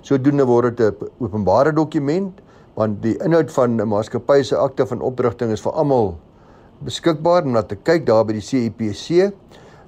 Sodoende 0.00 0.46
word 0.48 0.76
dit 0.76 1.02
'n 1.02 1.10
openbare 1.20 1.72
dokument 1.72 2.40
want 2.74 3.02
die 3.02 3.18
inhoud 3.20 3.52
van 3.52 3.76
'n 3.76 3.88
maatskappy 3.88 4.42
se 4.42 4.56
akte 4.56 4.86
van 4.86 5.00
oprigting 5.00 5.52
is 5.52 5.60
vir 5.60 5.72
almal 5.72 6.16
beskikbaar 6.80 7.44
om 7.44 7.52
na 7.52 7.62
te 7.62 7.76
kyk 7.76 8.06
daar 8.06 8.24
by 8.24 8.32
die 8.32 8.40
CIPC 8.40 9.32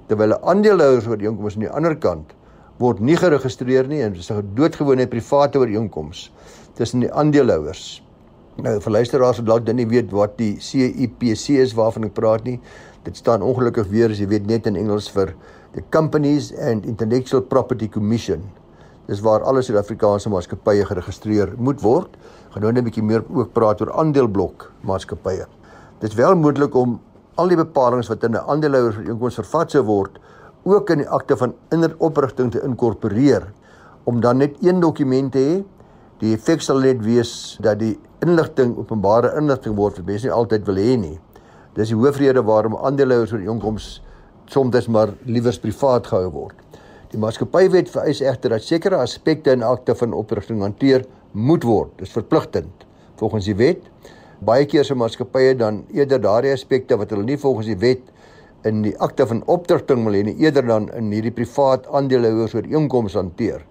terwyl 0.07 0.37
'n 0.37 0.43
aandeelhouers 0.43 1.07
ooreenkoms 1.07 1.55
aan 1.55 1.65
die 1.65 1.75
ander 1.81 1.95
kant 1.95 2.35
word 2.77 2.99
nie 2.99 3.17
geregistreer 3.17 3.87
nie 3.87 4.01
en 4.03 4.13
dit 4.13 4.21
is 4.21 4.31
'n 4.31 4.53
doodgewone 4.53 5.07
private 5.07 5.57
ooreenkoms 5.57 6.31
tussen 6.75 6.99
die 6.99 7.11
aandeelhouers. 7.13 8.05
Nou 8.55 8.79
vir 8.79 8.91
luisteraars 8.91 9.37
wat 9.37 9.45
dalk 9.45 9.65
dan 9.65 9.75
nie 9.75 9.87
weet 9.87 10.11
wat 10.11 10.37
die 10.37 10.55
CIPC 10.59 11.57
is 11.59 11.73
waarvan 11.73 12.05
ek 12.07 12.13
praat 12.13 12.43
nie. 12.43 12.59
Dit 13.03 13.17
staan 13.17 13.43
ongelukkig 13.43 13.89
weer 13.91 14.09
as 14.09 14.19
jy 14.19 14.27
weet 14.31 14.47
net 14.47 14.67
in 14.67 14.75
Engels 14.79 15.09
vir 15.11 15.33
the 15.75 15.83
Companies 15.91 16.53
and 16.53 16.85
Intellectual 16.85 17.41
Property 17.41 17.89
Commission. 17.91 18.47
Dis 19.09 19.19
waar 19.19 19.43
alle 19.43 19.59
Suid-Afrikaanse 19.61 20.31
maatskappye 20.31 20.85
geregistreer 20.87 21.51
moet 21.59 21.81
word. 21.83 22.15
Net 22.55 22.77
'n 22.79 22.85
bietjie 22.87 23.03
meer 23.03 23.23
ook 23.27 23.51
praat 23.53 23.81
oor 23.81 23.91
aandeleblok 23.91 24.71
maatskappye. 24.87 25.45
Dit 25.99 26.09
is 26.09 26.15
wel 26.15 26.35
moontlik 26.35 26.75
om 26.75 26.99
al 27.35 27.47
die 27.47 27.57
bepalinge 27.57 28.07
wat 28.07 28.23
in 28.23 28.31
'n 28.31 28.47
aandeelhouersooreenkoms 28.47 29.35
vervat 29.35 29.71
sou 29.71 29.83
word 29.83 30.19
ook 30.63 30.89
in 30.89 30.97
die 30.97 31.09
akte 31.09 31.37
van 31.37 31.53
inderogrigting 31.71 32.51
te 32.51 32.63
inkorporeer 32.63 33.51
om 34.05 34.21
dan 34.21 34.37
net 34.37 34.55
een 34.61 34.79
dokument 34.79 35.31
te 35.31 35.39
hê. 35.39 35.63
Die 36.19 36.33
effek 36.33 36.61
sal 36.61 36.79
net 36.79 37.03
wees 37.03 37.57
dat 37.61 37.79
die 37.79 37.99
inligting 38.21 38.77
openbare 38.77 39.35
inligting 39.37 39.75
word 39.75 39.97
wat 39.97 40.05
mense 40.05 40.25
nie 40.25 40.33
altyd 40.33 40.65
wil 40.65 40.75
hê 40.75 40.97
nie. 40.97 41.19
Dis 41.73 41.89
die 41.89 41.97
hoofrede 41.97 42.43
waarom 42.43 42.75
aandeelhouers 42.75 43.33
oor 43.33 43.41
inkomste 43.41 44.04
soms 44.47 44.87
maar 44.87 45.13
liewers 45.25 45.59
privaat 45.59 46.07
gehou 46.07 46.29
word. 46.31 46.55
Die 47.11 47.19
maatskappywet 47.21 47.89
vereis 47.89 48.21
egter 48.21 48.49
dat 48.49 48.63
sekere 48.65 48.97
aspekte 48.99 49.53
in 49.55 49.63
akte 49.63 49.95
van 49.95 50.13
oprigting 50.13 50.61
hanteer 50.61 51.05
moet 51.31 51.63
word. 51.63 51.93
Dis 51.99 52.11
verpligtend 52.11 52.85
volgens 53.19 53.45
die 53.45 53.55
wet. 53.55 53.85
Baie 54.45 54.65
keer 54.67 54.83
se 54.83 54.95
maatskappye 54.95 55.55
dan 55.55 55.83
eerder 55.95 56.19
daardie 56.21 56.51
aspekte 56.51 56.97
wat 56.99 57.13
hulle 57.13 57.23
nie 57.23 57.37
volgens 57.39 57.69
die 57.71 57.79
wet 57.79 58.11
in 58.65 58.81
die 58.81 58.95
akte 58.99 59.27
van 59.29 59.43
oprigting 59.51 60.03
wil 60.03 60.17
hê 60.17 60.23
nie, 60.25 60.35
eerder 60.41 60.65
dan 60.65 60.89
in 60.97 61.11
hierdie 61.13 61.33
privaat 61.33 61.85
aandeelhouers 61.93 62.55
oor 62.57 62.67
inkomste 62.67 63.21
hanteer. 63.21 63.61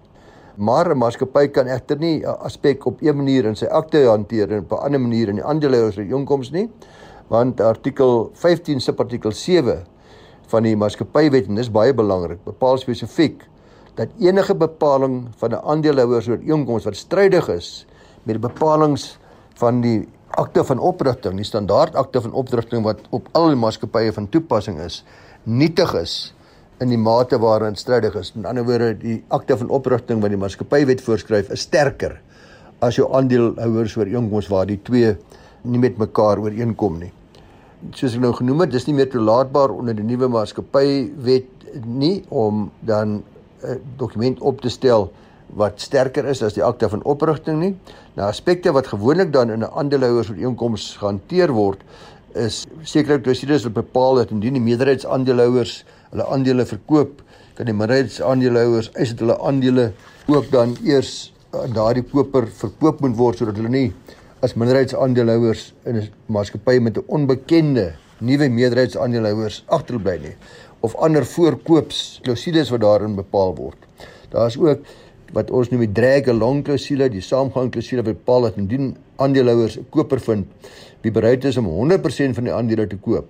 Maar 0.57 0.89
'n 0.91 0.97
maatskappy 0.97 1.47
kan 1.47 1.67
egter 1.67 1.99
nie 1.99 2.23
'n 2.23 2.37
aspek 2.39 2.85
op 2.85 3.01
een 3.01 3.15
manier 3.15 3.45
in 3.45 3.55
sy 3.55 3.65
akte 3.65 4.05
hanteer 4.07 4.51
en 4.51 4.59
op 4.59 4.71
'n 4.71 4.85
ander 4.85 5.01
manier 5.01 5.29
in 5.29 5.35
die 5.35 5.43
aandeelhouers 5.43 5.97
oor 5.97 6.19
inkomste 6.19 6.55
nie, 6.55 6.69
want 7.27 7.61
artikel 7.61 8.29
15 8.33 8.79
subartikel 8.79 9.31
7 9.31 9.85
van 10.51 10.63
die 10.63 10.75
maatskappywet 10.75 11.49
en 11.49 11.59
dis 11.59 11.71
baie 11.71 11.93
belangrik, 11.93 12.41
bepaal 12.45 12.77
spesifiek 12.77 13.43
dat 13.95 14.11
enige 14.19 14.55
bepaling 14.55 15.27
van 15.39 15.51
'n 15.51 15.63
aandeelhouers 15.63 16.27
oor 16.27 16.41
inkomste 16.43 16.89
wat 16.89 16.97
strydig 16.97 17.47
is 17.49 17.85
met 18.23 18.35
die 18.35 18.47
bepalinge 18.47 19.15
van 19.55 19.81
die 19.81 20.07
akte 20.29 20.63
van 20.63 20.79
oprigting, 20.79 21.35
die 21.35 21.47
standaard 21.47 21.95
akte 21.95 22.21
van 22.21 22.31
oprigting 22.31 22.83
wat 22.83 22.99
op 23.09 23.27
al 23.31 23.47
die 23.47 23.59
maatskappye 23.59 24.13
van 24.13 24.29
toepassing 24.29 24.79
is, 24.79 25.03
nietig 25.43 25.93
is 25.93 26.33
in 26.83 26.91
die 26.91 26.99
mate 26.99 27.39
waarin 27.39 27.75
strydig 27.75 28.15
is. 28.19 28.33
Met 28.35 28.49
ander 28.49 28.65
woorde, 28.67 28.97
die 28.99 29.23
akte 29.27 29.57
van 29.57 29.69
oprigting 29.69 30.21
wat 30.21 30.33
die 30.33 30.39
maatskappywet 30.39 31.01
voorskryf, 31.01 31.49
is 31.49 31.61
sterker 31.61 32.19
as 32.83 32.95
jou 32.99 33.07
aandeelhouers 33.15 33.95
ooreenkoms 33.97 34.49
waar 34.51 34.67
die 34.67 34.79
twee 34.83 35.15
nie 35.63 35.79
met 35.79 35.97
mekaar 35.97 36.41
ooreenkom 36.43 36.99
nie. 36.99 37.11
Soos 37.93 38.15
ek 38.15 38.21
nou 38.23 38.31
genoem 38.33 38.63
het, 38.63 38.71
dis 38.71 38.87
nie 38.87 38.95
meer 38.95 39.09
toelaatbaar 39.11 39.73
onder 39.75 39.95
die 39.97 40.05
nuwe 40.05 40.29
maatskappywet 40.31 41.65
nie 41.85 42.23
om 42.29 42.69
dan 42.81 43.23
'n 43.63 43.79
dokument 43.97 44.39
op 44.39 44.61
te 44.61 44.69
stel 44.69 45.11
wat 45.55 45.81
sterker 45.81 46.25
is 46.25 46.41
as 46.41 46.53
die 46.53 46.63
akte 46.63 46.89
van 46.89 47.03
oprigting 47.03 47.59
nie. 47.59 47.75
Nou 48.15 48.27
aspekte 48.27 48.71
wat 48.71 48.87
gewoonlik 48.87 49.33
dan 49.33 49.51
in 49.51 49.59
'n 49.63 49.71
aandeelhouers 49.75 50.29
ooreenkoms 50.29 50.97
gehanteer 50.97 51.51
word 51.51 51.83
is 52.33 52.65
sekere 52.83 53.19
klousules 53.19 53.63
wat 53.63 53.73
bepaal 53.73 54.15
dat 54.15 54.31
indien 54.31 54.53
die 54.53 54.61
meerderheidsaandeelhouers 54.61 55.85
hulle 56.11 56.25
aandele 56.25 56.65
verkoop, 56.65 57.21
kan 57.55 57.65
die 57.65 57.73
minderheidsaandeelhouers 57.73 58.91
eis 58.93 59.09
dat 59.09 59.19
hulle 59.19 59.39
aandele 59.39 59.91
ook 60.27 60.51
dan 60.51 60.75
eers 60.83 61.31
aan 61.51 61.73
daardie 61.73 62.03
koper 62.03 62.47
verkoop 62.47 62.99
moet 63.01 63.15
word 63.15 63.37
sodat 63.37 63.55
hulle 63.55 63.69
nie 63.69 63.93
as 64.45 64.53
minderheidsaandeelhouers 64.53 65.61
in 65.89 65.95
'n 65.97 66.09
maatskappy 66.35 66.77
met 66.79 66.97
'n 66.97 67.05
onbekende 67.15 67.85
nuwe 68.19 68.47
meerderheidsaandeelhouers 68.57 69.63
agterbly 69.77 70.17
nie 70.25 70.35
of 70.85 70.95
ander 70.95 71.25
voorkoops 71.25 72.19
klousules 72.23 72.69
wat 72.69 72.81
daarin 72.81 73.15
bepaal 73.15 73.55
word. 73.55 73.79
Daar 74.29 74.47
is 74.47 74.57
ook 74.57 74.85
wat 75.33 75.49
ons 75.51 75.69
noem 75.69 75.81
die 75.85 75.95
drag 75.99 76.27
along 76.29 76.63
klousule, 76.63 77.09
die 77.09 77.21
saamgang 77.21 77.71
klousule 77.71 78.03
wat 78.03 78.19
bepaal 78.21 78.41
dat 78.41 78.57
indien 78.61 78.95
aandeelhouers 79.17 79.77
'n 79.77 79.87
koper 79.89 80.19
vind 80.19 80.45
wie 81.01 81.11
bereid 81.11 81.45
is 81.45 81.57
om 81.57 81.65
100% 81.65 82.35
van 82.35 82.43
die 82.43 82.53
aandele 82.53 82.87
te 82.87 82.97
koop, 82.97 83.25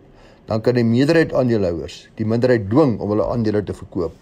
dan 0.45 0.61
kan 0.61 0.73
die 0.73 0.83
meerderheid 0.83 1.33
aandeelhouers 1.33 2.09
die 2.15 2.25
minderheid 2.25 2.69
dwing 2.69 2.99
om 2.99 3.09
hulle 3.09 3.25
aandele 3.25 3.63
te 3.63 3.73
verkoop 3.73 4.13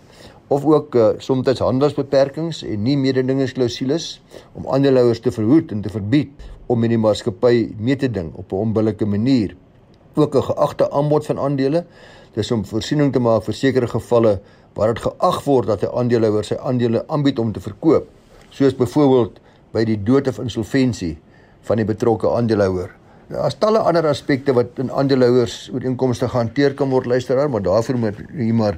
of 0.48 0.66
ook 0.66 0.96
uh, 0.96 1.10
soms 1.18 1.60
handelsbeperkings 1.60 2.64
en 2.64 2.84
nie 2.84 2.98
mededingingsklausules 2.98 4.22
om 4.54 4.68
aandeelhouers 4.68 5.20
te 5.20 5.32
verhoed 5.32 5.72
en 5.72 5.82
te 5.82 5.90
verbied 5.90 6.32
om 6.68 6.80
met 6.80 6.90
die 6.90 6.98
maatskappy 6.98 7.74
mee 7.80 7.96
te 7.96 8.12
ding 8.12 8.34
op 8.36 8.52
'n 8.52 8.56
onbillike 8.56 9.06
manier. 9.06 9.56
Ook 10.16 10.36
'n 10.36 10.44
geagte 10.44 10.92
aanbod 10.92 11.26
van 11.26 11.40
aandele 11.40 11.86
dis 12.34 12.52
om 12.52 12.66
voorsiening 12.66 13.14
te 13.14 13.20
maak 13.20 13.44
vir 13.44 13.54
sekere 13.54 13.88
gevalle 13.88 14.40
waar 14.74 14.94
dit 14.94 15.04
geag 15.04 15.44
word 15.44 15.68
dat 15.68 15.84
'n 15.84 15.94
aandeelhouer 15.94 16.44
sy 16.44 16.56
aandele 16.56 17.08
aanbied 17.08 17.40
om 17.40 17.52
te 17.52 17.60
verkoop 17.60 18.08
soos 18.50 18.76
byvoorbeeld 18.76 19.40
by 19.72 19.84
die 19.84 20.04
dood 20.04 20.28
of 20.28 20.40
insolventie 20.40 21.18
van 21.62 21.78
die 21.78 21.86
betrokke 21.86 22.30
aandeelhouer 22.30 22.92
Daar's 23.34 23.56
talle 23.58 23.80
ander 23.82 24.06
aspekte 24.06 24.54
wat 24.54 24.78
in 24.78 24.92
aandeelhouers 24.94 25.72
ooreenkomste 25.74 26.28
gehanteer 26.30 26.76
kan 26.78 26.92
word 26.94 27.08
luisteraar, 27.10 27.50
maar 27.50 27.64
daarvoor 27.66 27.98
moet 27.98 28.20
u 28.30 28.50
maar 28.54 28.76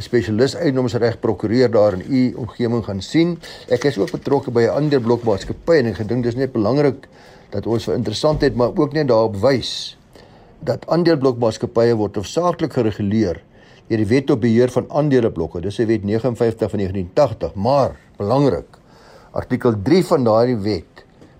spesialis 0.00 0.54
eiendomsreg 0.56 1.18
prokureur 1.20 1.68
daar 1.70 1.92
in 1.98 2.04
u 2.08 2.22
omgewing 2.40 2.84
gaan 2.86 3.02
sien. 3.04 3.34
Ek 3.68 3.84
is 3.84 3.98
ook 4.00 4.14
betrokke 4.14 4.54
by 4.54 4.62
'n 4.64 4.76
ander 4.80 5.00
blokmaatskappy 5.04 5.76
en 5.82 5.90
ek 5.92 6.00
gedink 6.00 6.24
dis 6.24 6.40
net 6.40 6.52
belangrik 6.52 7.04
dat 7.50 7.66
ons 7.66 7.84
vir 7.84 7.94
interessantheid 7.94 8.56
maar 8.56 8.72
ook 8.72 8.92
net 8.92 9.08
daarop 9.08 9.36
wys 9.36 9.98
dat 10.64 10.88
aandeleblokmaatskappye 10.88 11.94
word 11.96 12.16
hoofsaaklik 12.16 12.72
gereguleer 12.72 13.42
deur 13.88 13.98
die 13.98 14.06
Wet 14.06 14.30
op 14.30 14.40
Beheer 14.40 14.70
van 14.70 14.86
Aandeleblokke. 14.88 15.60
Dis 15.60 15.78
'n 15.78 15.86
wet 15.86 16.04
59 16.04 16.70
van 16.70 16.78
1980, 16.78 17.54
maar 17.54 17.96
belangrik. 18.16 18.78
Artikel 19.32 19.74
3 19.82 20.04
van 20.04 20.24
daardie 20.24 20.56
wet 20.56 20.97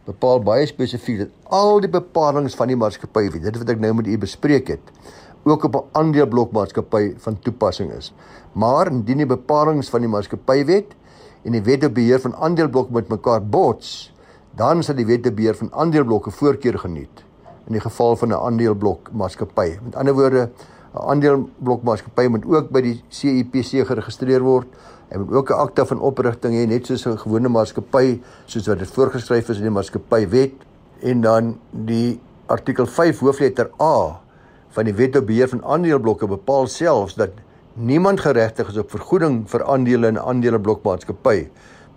bepaal 0.09 0.41
baie 0.45 0.67
spesifiek 0.69 1.25
dat 1.25 1.53
al 1.53 1.83
die 1.85 1.91
bepalinge 1.93 2.53
van 2.57 2.71
die 2.71 2.79
maatskappy, 2.81 3.29
dit 3.37 3.59
wat 3.61 3.73
ek 3.75 3.81
nou 3.83 3.93
met 4.01 4.09
u 4.09 4.17
bespreek 4.21 4.73
het, 4.73 4.93
ook 5.45 5.65
op 5.69 5.75
'n 5.77 5.89
aandeleblokmaatskappy 6.01 7.15
van 7.25 7.39
toepassing 7.39 7.93
is. 7.93 8.13
Maar 8.53 8.91
indien 8.91 9.25
die 9.25 9.27
bepalinge 9.27 9.83
van 9.83 10.01
die 10.01 10.09
maatskappywet 10.09 10.97
en 11.45 11.53
die 11.53 11.63
wet 11.63 11.85
op 11.85 11.95
beheer 11.95 12.21
van 12.21 12.35
aandeleblok 12.35 12.91
met 12.91 13.09
mekaar 13.09 13.43
bots, 13.43 14.13
dan 14.57 14.83
sal 14.83 14.95
die 14.95 15.07
wet 15.07 15.27
op 15.27 15.37
beheer 15.37 15.55
van 15.55 15.73
aandeleeblokke 15.73 16.31
voorkeur 16.31 16.79
geniet 16.79 17.25
in 17.67 17.73
die 17.73 17.81
geval 17.81 18.17
van 18.17 18.29
'n 18.29 18.33
aandeleblokmaatskappy. 18.33 19.79
Met 19.85 19.97
ander 19.97 20.15
woorde, 20.15 20.51
'n 20.95 20.99
aandeleblokmaatskappy 20.99 22.27
moet 22.27 22.45
ook 22.47 22.71
by 22.71 22.81
die 22.81 23.03
CIPC 23.09 23.87
geregistreer 23.87 24.43
word 24.43 24.67
Hy 25.09 25.19
moet 25.19 25.33
ook 25.33 25.51
'n 25.51 25.61
akte 25.65 25.87
van 25.87 26.01
oprigting 26.01 26.55
hê 26.55 26.67
net 26.69 26.87
soos 26.87 27.07
'n 27.07 27.19
gewone 27.19 27.49
maatskappy 27.49 28.21
soos 28.47 28.67
wat 28.67 28.79
dit 28.79 28.91
voorgeskryf 28.91 29.49
is 29.49 29.57
in 29.57 29.63
die 29.63 29.71
maatskappywet 29.71 30.53
en 31.03 31.21
dan 31.21 31.59
die 31.71 32.21
artikel 32.47 32.87
5 32.87 33.19
hoofletter 33.19 33.71
A 33.81 34.21
van 34.69 34.85
die 34.85 34.95
wet 34.95 35.17
op 35.17 35.27
beheer 35.27 35.49
van 35.49 35.65
aandeleblokke 35.65 36.27
bepaal 36.27 36.67
selfs 36.67 37.15
dat 37.15 37.31
niemand 37.75 38.21
geregtig 38.21 38.69
is 38.69 38.77
op 38.77 38.91
vergoeding 38.91 39.45
vir 39.51 39.65
aandele 39.65 40.09
in 40.09 40.15
'n 40.15 40.27
aandeleblokmaatskappy 40.29 41.49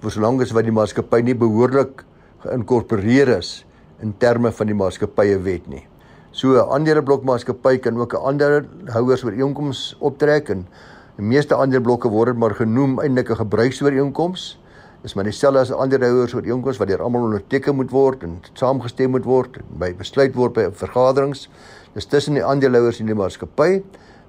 vir 0.02 0.12
solank 0.12 0.42
as 0.42 0.52
wat 0.52 0.64
die 0.64 0.72
maatskappy 0.72 1.22
nie 1.22 1.36
behoorlik 1.36 2.06
geïnkorporeer 2.46 3.38
is 3.38 3.66
in 4.02 4.14
terme 4.18 4.52
van 4.52 4.68
die 4.68 4.76
maatskappye 4.76 5.38
wet 5.42 5.68
nie. 5.68 5.88
So 6.32 6.54
'n 6.54 6.70
aandeleblokmaatskappy 6.70 7.78
kan 7.78 7.98
ook 7.98 8.14
'n 8.14 8.24
ander 8.24 8.66
houers 8.88 9.24
ooreenkoms 9.24 9.96
optrek 10.00 10.50
en 10.50 10.68
Die 11.18 11.26
meeste 11.28 11.58
aandeleblokke 11.60 12.10
word 12.12 12.38
maar 12.40 12.56
genoem 12.56 13.00
eintlik 13.04 13.30
'n 13.32 13.42
gebruiksooreenkoms. 13.44 14.60
Dis 15.02 15.14
maar 15.14 15.24
dieselfde 15.24 15.60
as 15.60 15.72
aandeelhouers 15.74 16.34
ooreenkoms 16.34 16.78
wat 16.78 16.88
deur 16.88 17.02
almal 17.02 17.24
onderteken 17.24 17.76
moet 17.76 17.92
word 17.92 18.24
en 18.24 18.40
saamgestem 18.54 19.12
moet 19.12 19.26
word 19.26 19.58
by 19.80 19.94
besluit 19.98 20.36
word 20.36 20.54
by 20.54 20.70
vergaderings. 20.72 21.50
Dis 21.94 22.06
tussen 22.06 22.34
die 22.34 22.46
aandeelhouers 22.46 23.00
en 23.00 23.06
die 23.06 23.16
maatskappy 23.16 23.84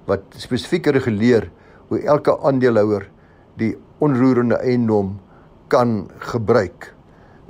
wat 0.05 0.21
spesifiek 0.37 0.87
reguleer 0.87 1.49
hoe 1.87 2.01
elke 2.01 2.35
aandeelhouer 2.41 3.07
die 3.55 3.77
onroerende 3.99 4.57
eiendom 4.57 5.19
kan 5.67 6.09
gebruik. 6.19 6.93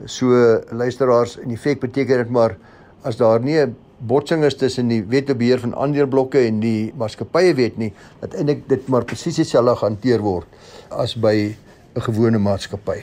So 0.06 0.62
luisteraars, 0.72 1.38
in 1.38 1.58
feite 1.58 1.88
beteken 1.88 2.18
dit 2.18 2.30
maar 2.30 2.58
as 3.04 3.18
daar 3.18 3.40
nie 3.40 3.58
'n 3.58 3.76
botsing 4.08 4.44
is 4.44 4.56
tussen 4.60 4.88
die 4.92 5.02
wet 5.08 5.30
op 5.32 5.40
beheer 5.40 5.62
van 5.64 5.76
aandeleblokke 5.76 6.42
en 6.48 6.60
die 6.64 6.92
maatskappye 7.00 7.54
wet 7.56 7.78
nie 7.80 7.92
dat 8.22 8.36
eintlik 8.36 8.66
dit 8.72 8.88
maar 8.92 9.06
presies 9.08 9.40
dieselfde 9.40 9.76
hanteer 9.80 10.24
word 10.24 10.48
as 10.90 11.16
by 11.16 11.56
'n 11.96 12.02
gewone 12.02 12.38
maatskappy. 12.38 13.00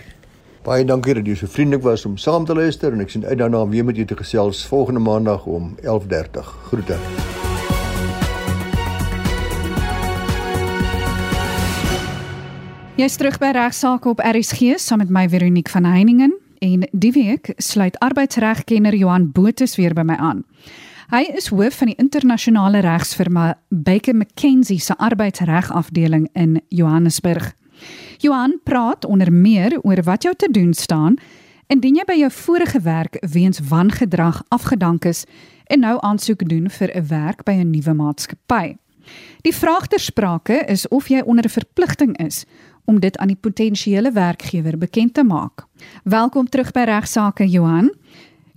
Baie 0.63 0.85
dankie 0.85 1.15
dat 1.15 1.27
jy 1.27 1.35
so 1.35 1.47
vriendelik 1.47 1.83
was 1.83 2.05
om 2.07 2.17
saam 2.17 2.45
te 2.45 2.55
luister 2.55 2.93
en 2.93 3.01
ek 3.01 3.11
sien 3.11 3.25
uit 3.25 3.39
daarna 3.39 3.63
om 3.63 3.71
weer 3.71 3.85
met 3.85 3.97
jou 3.97 4.07
te 4.07 4.17
gesels 4.17 4.67
volgende 4.67 5.01
maandag 5.01 5.47
om 5.47 5.77
11:30. 5.83 6.45
Groete. 6.69 6.99
Jy's 12.97 13.17
terug 13.17 13.39
by 13.39 13.55
regsaake 13.57 14.09
op 14.09 14.21
RSG 14.21 14.77
saam 14.77 14.99
met 14.99 15.09
my 15.09 15.29
Veronique 15.29 15.71
van 15.73 15.85
Heiningen. 15.85 16.35
En 16.59 16.89
die 16.93 17.13
week 17.13 17.53
sluit 17.57 17.99
arbeidsregkenner 17.99 18.95
Johan 18.95 19.31
Botha 19.33 19.65
weer 19.77 19.95
by 19.95 20.03
my 20.05 20.15
aan. 20.15 20.45
Hy 21.11 21.25
is 21.35 21.49
hoof 21.51 21.81
van 21.81 21.89
die 21.91 21.97
internasionale 21.99 22.79
regsfirma 22.87 23.57
Baker 23.69 24.15
McKenzie 24.15 24.79
se 24.79 24.95
arbeidsregafdeling 24.97 26.29
in 26.39 26.61
Johannesburg. 26.69 27.49
Johan 28.23 28.61
praat 28.63 29.05
onder 29.05 29.33
meer 29.33 29.75
oor 29.83 30.03
wat 30.07 30.23
jou 30.23 30.35
te 30.37 30.47
doen 30.51 30.71
staan 30.75 31.17
indien 31.67 31.99
jy 31.99 32.05
by 32.07 32.15
jou 32.21 32.31
vorige 32.31 32.81
werk 32.87 33.19
weens 33.33 33.59
wangedrag 33.73 34.39
afgedank 34.55 35.05
is 35.11 35.25
en 35.67 35.83
nou 35.83 35.97
aansoek 35.99 36.47
doen 36.49 36.71
vir 36.71 36.95
'n 36.95 37.07
werk 37.07 37.43
by 37.45 37.59
'n 37.59 37.71
nuwe 37.71 37.95
maatskappy. 37.95 38.77
Die 39.43 39.55
vraag 39.55 39.87
ter 39.87 40.01
sprake 40.01 40.65
is 40.69 40.89
of 40.89 41.09
jy 41.09 41.21
onder 41.27 41.45
'n 41.45 41.59
verpligting 41.59 42.19
is 42.19 42.45
om 42.85 43.01
dit 43.01 43.19
aan 43.19 43.29
die 43.29 43.41
potensiële 43.41 44.13
werkgewer 44.13 44.79
bekend 44.79 45.15
te 45.15 45.25
maak. 45.25 45.67
Welkom 46.05 46.49
terug 46.49 46.73
by 46.73 46.81
regsaake 46.81 47.49
Johan. 47.49 47.91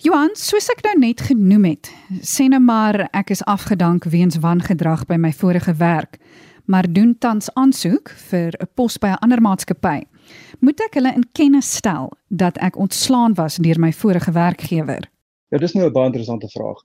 Johan, 0.03 0.33
soos 0.35 0.65
ek 0.67 0.81
nou 0.83 0.97
net 0.99 1.21
genoem 1.29 1.63
het, 1.69 1.87
sê 2.27 2.49
nou 2.51 2.59
maar 2.59 3.05
ek 3.15 3.29
is 3.31 3.41
afgedank 3.47 4.03
weens 4.11 4.35
wangedrag 4.43 5.05
by 5.07 5.15
my 5.15 5.29
vorige 5.31 5.71
werk, 5.79 6.17
maar 6.67 6.89
doen 6.91 7.13
tans 7.23 7.47
aansoek 7.55 8.11
vir 8.27 8.51
'n 8.59 8.67
pos 8.75 8.97
by 8.99 9.13
'n 9.13 9.21
ander 9.23 9.39
maatskappy. 9.39 10.03
Moet 10.59 10.81
ek 10.83 10.99
hulle 10.99 11.13
in 11.15 11.23
kennis 11.31 11.71
stel 11.71 12.11
dat 12.27 12.57
ek 12.57 12.75
ontslaan 12.75 13.33
was 13.35 13.55
deur 13.55 13.79
my 13.79 13.93
vorige 13.93 14.31
werkgewer? 14.31 15.07
Ja, 15.51 15.57
dis 15.57 15.73
nou 15.73 15.87
'n 15.87 15.93
baie 15.93 16.11
interessante 16.11 16.49
vraag. 16.49 16.83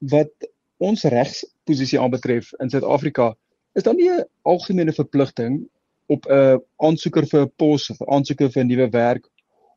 Wat 0.00 0.34
ons 0.78 1.04
regsposisie 1.04 2.00
aanbetref 2.00 2.50
in 2.58 2.70
Suid-Afrika, 2.70 3.36
is 3.74 3.82
daar 3.84 3.94
nie 3.94 4.10
'n 4.10 4.26
algemene 4.42 4.92
verpligting 4.92 5.68
op 6.08 6.26
'n 6.26 6.60
aansoeker 6.76 7.26
vir 7.26 7.42
'n 7.42 7.52
pos 7.56 7.90
of 7.90 8.00
'n 8.00 8.10
aansoeker 8.10 8.50
vir 8.50 8.64
'n 8.64 8.66
nuwe 8.66 8.90
werk 8.90 9.30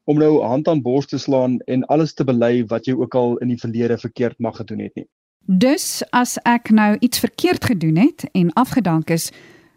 om 0.09 0.17
nou 0.17 0.39
hand 0.41 0.67
aan 0.67 0.81
bors 0.81 1.05
te 1.05 1.17
slaan 1.21 1.59
en 1.69 1.85
alles 1.93 2.15
te 2.17 2.25
bely 2.25 2.63
wat 2.71 2.87
jy 2.89 2.95
ook 2.97 3.15
al 3.15 3.35
in 3.45 3.51
die 3.53 3.59
verlede 3.61 3.97
verkeerd 4.01 4.39
mag 4.41 4.57
gedoen 4.57 4.81
het 4.81 4.95
nie. 4.97 5.05
Dus 5.45 6.01
as 6.17 6.37
ek 6.49 6.71
nou 6.73 6.95
iets 7.05 7.21
verkeerd 7.21 7.65
gedoen 7.69 7.99
het 8.01 8.25
en 8.33 8.49
afgedank 8.57 9.13
is, 9.13 9.29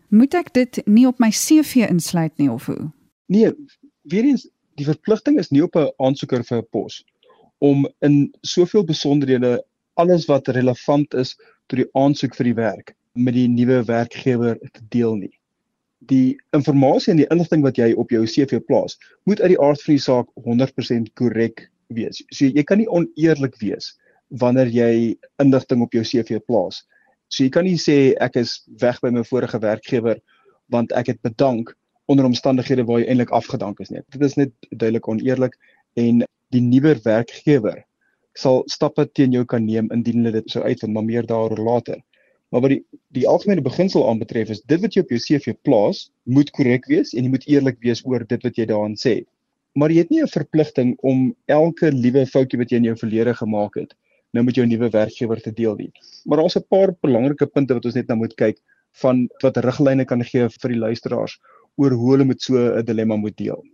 moet 0.08 0.34
ek 0.36 0.52
dit 0.56 0.80
nie 0.86 1.04
op 1.08 1.20
my 1.20 1.28
CV 1.36 1.84
insluit 1.88 2.32
nie 2.40 2.48
of 2.52 2.66
hoe? 2.72 2.88
Nee, 3.32 3.52
weer 4.08 4.30
eens 4.30 4.46
die 4.80 4.88
verpligting 4.88 5.36
is 5.40 5.52
nie 5.52 5.64
op 5.64 5.76
'n 5.76 5.92
aansoeker 6.00 6.44
vir 6.48 6.58
'n 6.62 6.68
pos 6.70 7.04
om 7.58 7.84
in 8.00 8.32
soveel 8.40 8.84
besonderhede 8.84 9.64
alles 9.94 10.26
wat 10.26 10.48
relevant 10.48 11.14
is 11.14 11.36
tot 11.66 11.78
die 11.78 11.90
aansoek 11.92 12.34
vir 12.34 12.44
die 12.44 12.58
werk 12.58 12.96
met 13.12 13.34
die 13.34 13.48
nuwe 13.48 13.84
werkgewer 13.84 14.58
te 14.58 14.80
deel 14.88 15.14
nie 15.16 15.36
die 16.10 16.36
inligting 16.56 17.12
en 17.12 17.20
die 17.20 17.28
inligting 17.30 17.62
wat 17.62 17.78
jy 17.78 17.92
op 17.98 18.10
jou 18.10 18.24
CV 18.26 18.60
plaas, 18.66 18.98
moet 19.28 19.40
uit 19.40 19.52
die 19.54 19.60
aard 19.60 19.82
van 19.82 19.94
die 19.94 20.02
saak 20.02 20.30
100% 20.46 21.12
korrek 21.18 21.68
wees. 21.94 22.22
So 22.32 22.48
jy 22.48 22.64
kan 22.66 22.80
nie 22.80 22.88
oneerlik 22.90 23.58
wees 23.60 23.92
wanneer 24.40 24.70
jy 24.72 25.14
inligting 25.42 25.82
op 25.84 25.92
jou 25.94 26.02
CV 26.04 26.40
plaas. 26.46 26.82
So 27.28 27.44
jy 27.44 27.52
kan 27.52 27.64
nie 27.68 27.78
sê 27.80 28.14
ek 28.20 28.36
is 28.40 28.62
weg 28.80 29.00
by 29.02 29.12
my 29.12 29.22
vorige 29.28 29.60
werkgewer 29.62 30.20
want 30.72 30.92
ek 30.96 31.12
het 31.12 31.22
bedank 31.22 31.74
onder 32.10 32.26
omstandighede 32.26 32.84
waar 32.88 33.02
jy 33.02 33.08
eintlik 33.12 33.32
afgedank 33.36 33.80
is 33.80 33.92
nie. 33.92 34.02
Dit 34.12 34.24
is 34.24 34.36
net 34.40 34.52
duidelik 34.70 35.08
oneerlik 35.08 35.56
en 36.00 36.24
die 36.52 36.64
nuwe 36.64 36.96
werkgewer 37.04 37.82
sal 38.38 38.62
stappe 38.72 39.04
teen 39.12 39.34
jou 39.36 39.44
kan 39.48 39.64
neem 39.64 39.90
indien 39.92 40.22
hulle 40.22 40.40
dit 40.40 40.52
sou 40.52 40.62
uitvind, 40.64 40.94
maar 40.94 41.04
meer 41.04 41.26
daaroor 41.28 41.60
later. 41.60 42.00
Maar 42.52 42.60
wat 42.60 42.74
die 42.74 42.82
die 43.16 43.28
algemene 43.28 43.64
beginsel 43.64 44.04
aanbetref 44.08 44.50
is 44.52 44.60
dit 44.68 44.80
wat 44.80 44.94
jy 44.94 45.02
op 45.04 45.12
jou 45.12 45.20
CV 45.20 45.54
plaas, 45.64 46.06
moet 46.24 46.50
korrek 46.56 46.86
wees 46.88 47.12
en 47.16 47.24
jy 47.24 47.32
moet 47.32 47.46
eerlik 47.48 47.78
wees 47.84 48.04
oor 48.08 48.24
dit 48.28 48.44
wat 48.44 48.58
jy 48.60 48.66
daarin 48.68 48.96
sê. 49.00 49.22
Maar 49.76 49.92
jy 49.92 50.04
het 50.04 50.10
nie 50.12 50.20
'n 50.22 50.28
verpligting 50.28 50.94
om 51.00 51.34
elke 51.48 51.92
liewe 51.92 52.26
foutjie 52.26 52.58
wat 52.60 52.70
jy 52.70 52.76
in 52.76 52.88
jou 52.90 52.96
verlede 52.96 53.34
gemaak 53.34 53.74
het, 53.80 53.94
nou 54.32 54.44
met 54.44 54.54
jou 54.54 54.66
nuwe 54.66 54.90
werkgewer 54.90 55.40
te 55.40 55.52
deel 55.52 55.76
nie. 55.76 55.92
Maar 56.24 56.38
daar's 56.38 56.56
'n 56.56 56.68
paar 56.68 56.94
belangrike 57.00 57.46
punte 57.46 57.74
wat 57.74 57.84
ons 57.84 57.94
net 57.94 58.08
nou 58.08 58.18
moet 58.18 58.34
kyk 58.34 58.58
van 59.00 59.28
wat 59.42 59.56
riglyne 59.56 60.04
kan 60.04 60.24
gee 60.24 60.48
vir 60.48 60.70
die 60.70 60.80
luisteraars 60.80 61.40
oor 61.76 61.90
hoe 61.90 62.10
hulle 62.10 62.24
met 62.24 62.42
so 62.42 62.54
'n 62.56 62.84
dilemma 62.84 63.16
moet 63.16 63.36
deel. 63.36 63.64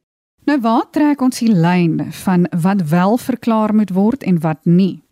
Nou 0.46 0.60
waar 0.60 0.90
trek 0.90 1.20
ons 1.20 1.38
die 1.38 1.52
lyn 1.52 2.12
van 2.12 2.46
wat 2.62 2.82
wel 2.90 3.18
verklaar 3.18 3.74
moet 3.74 3.90
word 3.90 4.22
en 4.22 4.40
wat 4.40 4.64
nie? 4.64 5.02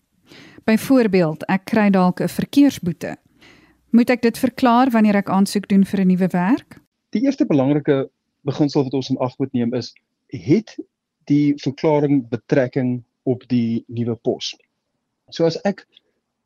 Byvoorbeeld, 0.64 1.44
ek 1.48 1.64
kry 1.64 1.90
dalk 1.90 2.20
'n 2.20 2.28
verkeersboete 2.28 3.16
Moet 3.96 4.10
ek 4.12 4.26
dit 4.26 4.38
verklaar 4.38 4.90
wanneer 4.92 5.16
ek 5.22 5.30
aansoek 5.32 5.70
doen 5.70 5.84
vir 5.88 6.00
'n 6.02 6.10
nuwe 6.10 6.26
werk? 6.32 6.74
Die 7.16 7.22
eerste 7.24 7.46
belangrike 7.48 8.10
beginsel 8.44 8.84
wat 8.84 8.96
ons 8.98 9.08
in 9.10 9.20
ag 9.26 9.38
moet 9.38 9.52
neem 9.56 9.72
is 9.78 9.94
het 10.28 10.74
die 11.30 11.54
verklaring 11.62 12.18
betrekking 12.28 12.90
op 13.24 13.46
die 13.48 13.84
nuwe 13.88 14.18
pos. 14.28 14.52
So 15.30 15.46
as 15.46 15.56
ek 15.64 15.86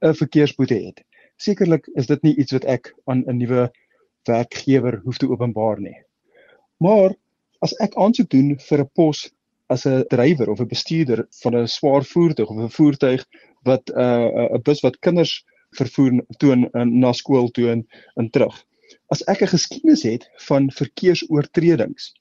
'n 0.03 0.15
verkeersboete 0.15 0.79
het, 0.79 1.03
sekerlik 1.39 1.91
is 1.97 2.07
dit 2.07 2.23
nie 2.23 2.37
iets 2.37 2.53
wat 2.53 2.65
ek 2.65 2.95
aan 3.07 3.25
'n 3.27 3.39
nuwe 3.43 3.67
werkgewer 4.31 5.01
hoef 5.03 5.19
te 5.19 5.27
openbaar 5.27 5.81
nie. 5.81 5.99
Maar 6.79 7.17
as 7.63 7.75
ek 7.81 7.97
aansoek 7.97 8.31
doen 8.31 8.59
vir 8.59 8.79
'n 8.79 8.91
pos 8.95 9.29
as 9.67 9.87
'n 9.87 10.05
drywer 10.09 10.51
of 10.51 10.61
'n 10.61 10.71
bestuurder 10.71 11.27
van 11.43 11.57
'n 11.57 11.67
swaar 11.67 12.05
voertuig 12.05 12.49
of 12.49 12.59
'n 12.59 12.77
voertuig 12.79 13.27
wat 13.65 13.91
'n 13.91 13.99
uh, 13.99 14.55
'n 14.55 14.63
bus 14.63 14.81
wat 14.87 15.01
kinders 15.01 15.43
vervoer 15.79 16.21
toon 16.39 16.69
na 16.73 17.13
skool 17.13 17.49
toe 17.51 17.71
en 17.71 17.87
in 18.17 18.31
terug. 18.31 18.57
As 19.11 19.23
ek 19.27 19.43
'n 19.43 19.55
geskiedenis 19.55 20.03
het 20.03 20.29
van 20.49 20.71
verkeersoortredings, 20.71 22.15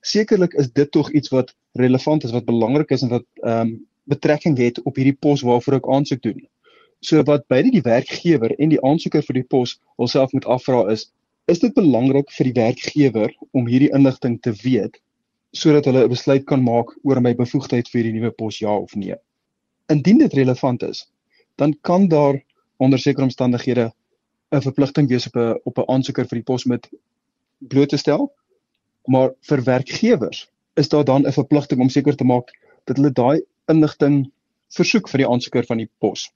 sekerlik 0.00 0.54
is 0.54 0.70
dit 0.72 0.90
tog 0.90 1.10
iets 1.12 1.28
wat 1.28 1.54
relevant 1.72 2.24
is, 2.24 2.32
wat 2.32 2.44
belangrik 2.44 2.90
is 2.90 3.02
en 3.02 3.08
wat 3.08 3.26
ehm 3.42 3.60
um, 3.60 3.86
betrekking 4.04 4.58
het 4.58 4.82
op 4.82 4.96
hierdie 4.96 5.16
pos 5.24 5.42
waarvoor 5.46 5.74
ek 5.74 5.88
aansoek 5.88 6.22
doen. 6.22 6.40
So 7.00 7.22
wat 7.22 7.46
beide 7.46 7.70
die 7.70 7.84
werkgewer 7.86 8.50
en 8.58 8.68
die 8.68 8.82
aansoeker 8.82 9.22
vir 9.22 9.34
die 9.34 9.48
pos 9.54 9.78
hulself 9.96 10.32
moet 10.32 10.46
afvra 10.46 10.90
is, 10.90 11.12
is 11.46 11.62
dit 11.62 11.74
belangrik 11.74 12.30
vir 12.34 12.50
die 12.50 12.58
werkgewer 12.58 13.34
om 13.52 13.66
hierdie 13.70 13.92
inligting 13.94 14.40
te 14.42 14.52
weet 14.62 14.98
sodat 15.52 15.84
hulle 15.84 16.04
'n 16.04 16.08
besluit 16.08 16.44
kan 16.46 16.62
maak 16.64 16.92
oor 17.04 17.20
my 17.20 17.34
bevoegdheid 17.36 17.88
vir 17.88 18.02
die 18.08 18.12
nuwe 18.12 18.30
pos 18.30 18.58
ja 18.58 18.72
of 18.72 18.94
nee. 18.96 19.14
Indien 19.92 20.18
dit 20.18 20.34
relevant 20.34 20.82
is, 20.82 21.06
dan 21.56 21.74
kan 21.82 22.08
daar 22.08 22.40
onder 22.82 22.98
sekere 22.98 23.28
omstandighede 23.28 23.92
'n 24.52 24.60
verpligting 24.60 25.08
wees 25.08 25.26
op 25.26 25.36
'n 25.36 25.60
op 25.64 25.78
'n 25.78 25.90
aansoeker 25.94 26.26
vir 26.28 26.38
die 26.38 26.48
pos 26.50 26.64
met 26.64 26.88
bloot 27.58 27.88
te 27.88 27.96
stel. 27.96 28.32
Maar 29.06 29.30
vir 29.40 29.62
werkgewers 29.62 30.48
is 30.74 30.88
daar 30.88 31.04
dan 31.04 31.26
'n 31.26 31.32
verpligting 31.32 31.80
om 31.80 31.88
seker 31.88 32.16
te 32.16 32.24
maak 32.24 32.50
dat 32.84 32.96
hulle 32.96 33.12
daai 33.12 33.42
inligting 33.66 34.30
versoek 34.68 35.08
vir 35.08 35.18
die 35.18 35.28
aansoeker 35.28 35.64
van 35.64 35.76
die 35.76 35.90
pos. 35.98 36.30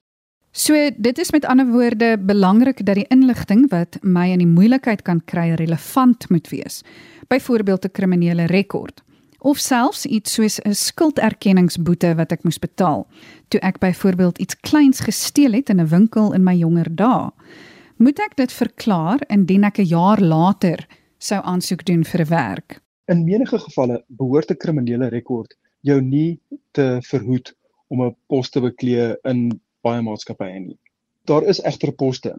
So 0.53 0.73
dit 0.97 1.19
is 1.19 1.33
met 1.33 1.45
ander 1.45 1.67
woorde 1.67 2.19
belangrik 2.19 2.87
dat 2.87 2.95
die 2.95 3.09
inligting 3.09 3.69
wat 3.71 3.99
my 4.03 4.31
in 4.31 4.39
die 4.39 4.55
moeilikheid 4.55 5.03
kan 5.03 5.25
kry 5.25 5.53
relevant 5.55 6.31
moet 6.31 6.49
wees. 6.49 6.83
Byvoorbeeld 7.29 7.85
'n 7.85 7.91
kriminele 7.91 8.47
rekord 8.47 9.06
of 9.39 9.59
selfs 9.59 10.07
iets 10.07 10.33
soos 10.33 10.61
'n 10.61 10.75
skulderkenningsboete 10.75 12.15
wat 12.17 12.33
ek 12.33 12.45
moes 12.45 12.59
betaal 12.59 13.07
toe 13.49 13.61
ek 13.61 13.79
byvoorbeeld 13.79 14.39
iets 14.39 14.61
kleins 14.61 15.01
gesteel 15.01 15.53
het 15.53 15.71
in 15.71 15.81
'n 15.81 15.89
winkel 15.89 16.33
in 16.33 16.45
my 16.45 16.55
jonger 16.55 16.89
dae. 16.91 17.31
Moet 17.97 18.19
ek 18.19 18.37
dit 18.37 18.53
verklaar 18.53 19.21
indien 19.29 19.65
ek 19.65 19.79
'n 19.79 19.85
jaar 19.85 20.21
later 20.21 20.87
sou 21.19 21.41
aansoek 21.43 21.85
doen 21.85 22.05
vir 22.05 22.21
'n 22.21 22.29
werk? 22.29 22.81
In 23.09 23.25
menige 23.25 23.59
gevalle 23.59 24.05
behoort 24.09 24.51
'n 24.51 24.57
kriminele 24.57 25.09
rekord 25.09 25.55
jou 25.81 26.01
nie 26.01 26.41
te 26.73 26.99
verhoed 27.03 27.55
om 27.89 28.03
'n 28.03 28.17
pos 28.29 28.51
te 28.51 28.61
beklee 28.61 29.17
in 29.25 29.61
baie 29.83 30.03
maatskappye 30.03 30.61
nie. 30.61 30.79
Daar 31.25 31.43
is 31.43 31.61
egter 31.61 31.93
poste 31.93 32.35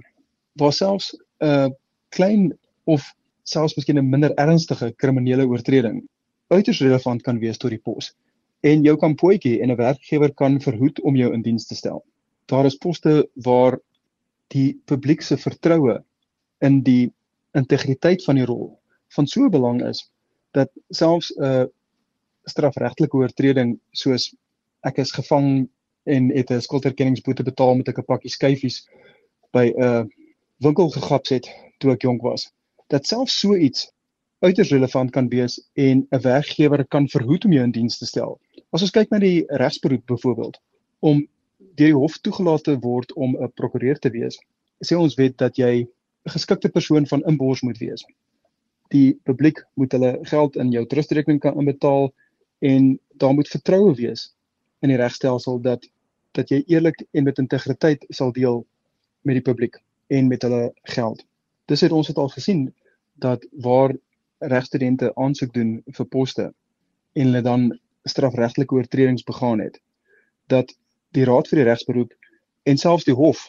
waar 0.56 0.74
selfs 0.74 1.16
'n 1.42 1.76
klein 2.10 2.58
of 2.86 3.14
selfs 3.44 3.76
miskien 3.76 3.98
'n 3.98 4.10
minder 4.10 4.34
ernstige 4.36 4.94
kriminele 4.96 5.48
oortreding 5.48 6.04
uiters 6.48 6.82
relevant 6.82 7.22
kan 7.22 7.40
wees 7.40 7.58
tot 7.58 7.74
die 7.74 7.82
pos 7.82 8.14
en 8.66 8.84
jou 8.84 8.96
kampootjie 8.98 9.62
en 9.62 9.72
'n 9.72 9.78
werkgewer 9.78 10.34
kan 10.34 10.60
verhoed 10.62 11.02
om 11.02 11.16
jou 11.16 11.34
in 11.34 11.42
diens 11.42 11.68
te 11.68 11.76
stel. 11.76 12.04
Daar 12.46 12.66
is 12.66 12.76
poste 12.76 13.30
waar 13.34 13.80
die 14.48 14.82
publiek 14.86 15.22
se 15.22 15.38
vertroue 15.38 16.04
in 16.62 16.82
die 16.84 17.14
integriteit 17.54 18.24
van 18.24 18.36
die 18.36 18.46
rol 18.46 18.80
van 19.16 19.28
so 19.28 19.50
belang 19.50 19.82
is 19.88 20.12
dat 20.52 20.70
selfs 20.90 21.32
'n 21.38 21.44
uh, 21.44 21.66
strafregtelike 22.44 23.18
oortreding 23.18 23.80
soos 23.92 24.36
ek 24.82 24.98
is 24.98 25.12
gevang 25.12 25.70
en 26.04 26.30
het 26.36 26.52
'n 26.52 26.62
skulderkenningsboete 26.62 27.44
betaal 27.44 27.76
met 27.76 27.88
'n 27.88 28.06
pakkie 28.06 28.32
skyfies 28.32 28.88
by 29.52 29.66
'n 29.76 29.84
uh, 29.84 30.04
winkel 30.58 30.90
gegaps 30.90 31.30
het 31.30 31.48
toe 31.78 31.92
ek 31.92 32.02
jonk 32.02 32.22
was. 32.22 32.52
Dat 32.88 33.06
selfs 33.06 33.40
so 33.40 33.56
iets 33.56 33.92
uiters 34.40 34.72
relevant 34.72 35.12
kan 35.12 35.30
wees 35.30 35.58
en 35.74 36.08
'n 36.12 36.22
werkgewer 36.22 36.86
kan 36.88 37.08
verhoed 37.10 37.46
om 37.46 37.54
jou 37.54 37.64
in 37.64 37.72
diens 37.72 37.98
te 37.98 38.06
stel. 38.06 38.40
As 38.72 38.82
ons 38.82 38.92
kyk 38.92 39.10
na 39.12 39.20
die 39.20 39.46
regsberoep 39.48 40.06
byvoorbeeld 40.06 40.60
om 41.00 41.28
deur 41.76 41.88
die 41.88 41.94
hof 41.94 42.18
toegelaat 42.18 42.64
te 42.64 42.78
word 42.80 43.14
om 43.14 43.36
'n 43.36 43.52
prokureur 43.56 44.00
te 44.00 44.10
wees, 44.10 44.38
sê 44.86 44.98
ons 44.98 45.16
wet 45.16 45.38
dat 45.38 45.58
jy 45.58 45.88
'n 46.26 46.30
geskikte 46.30 46.70
persoon 46.70 47.08
van 47.08 47.24
inbors 47.26 47.62
moet 47.62 47.78
wees. 47.78 48.06
Die 48.90 49.20
publiek 49.24 49.66
moet 49.74 49.92
hulle 49.92 50.20
geld 50.22 50.56
in 50.56 50.72
jou 50.72 50.86
trustrekening 50.86 51.40
kan 51.40 51.58
inbetaal 51.58 52.14
en 52.60 53.00
daar 53.18 53.34
moet 53.34 53.48
vertroue 53.48 53.96
wees 53.96 54.34
in 54.82 54.90
die 54.90 54.98
regstelsel 54.98 55.62
dat 55.62 55.88
dat 56.32 56.50
jy 56.50 56.64
eerlik 56.68 57.06
en 57.14 57.24
met 57.24 57.38
integriteit 57.38 58.06
sal 58.10 58.32
deel 58.32 58.66
met 59.22 59.36
die 59.36 59.42
publiek 59.42 59.80
en 60.08 60.28
met 60.28 60.42
hulle 60.42 60.74
geld. 60.84 61.24
Dis 61.66 61.82
het 61.82 61.92
ons 61.92 62.08
het 62.08 62.18
al 62.18 62.30
gesien 62.30 62.74
dat 63.16 63.46
waar 63.52 63.96
regstudente 64.40 65.12
aansoek 65.16 65.54
doen 65.54 65.82
vir 65.98 66.06
poste 66.06 66.54
en 67.14 67.26
hulle 67.26 67.42
dan 67.42 67.80
strafregtelike 68.08 68.76
oortredings 68.76 69.24
begaan 69.24 69.60
het, 69.60 69.80
dat 70.48 70.74
die 71.16 71.26
Raad 71.26 71.48
vir 71.48 71.62
die 71.62 71.68
Regsberoep 71.70 72.14
en 72.64 72.78
selfs 72.78 73.08
die 73.08 73.16
hof 73.16 73.48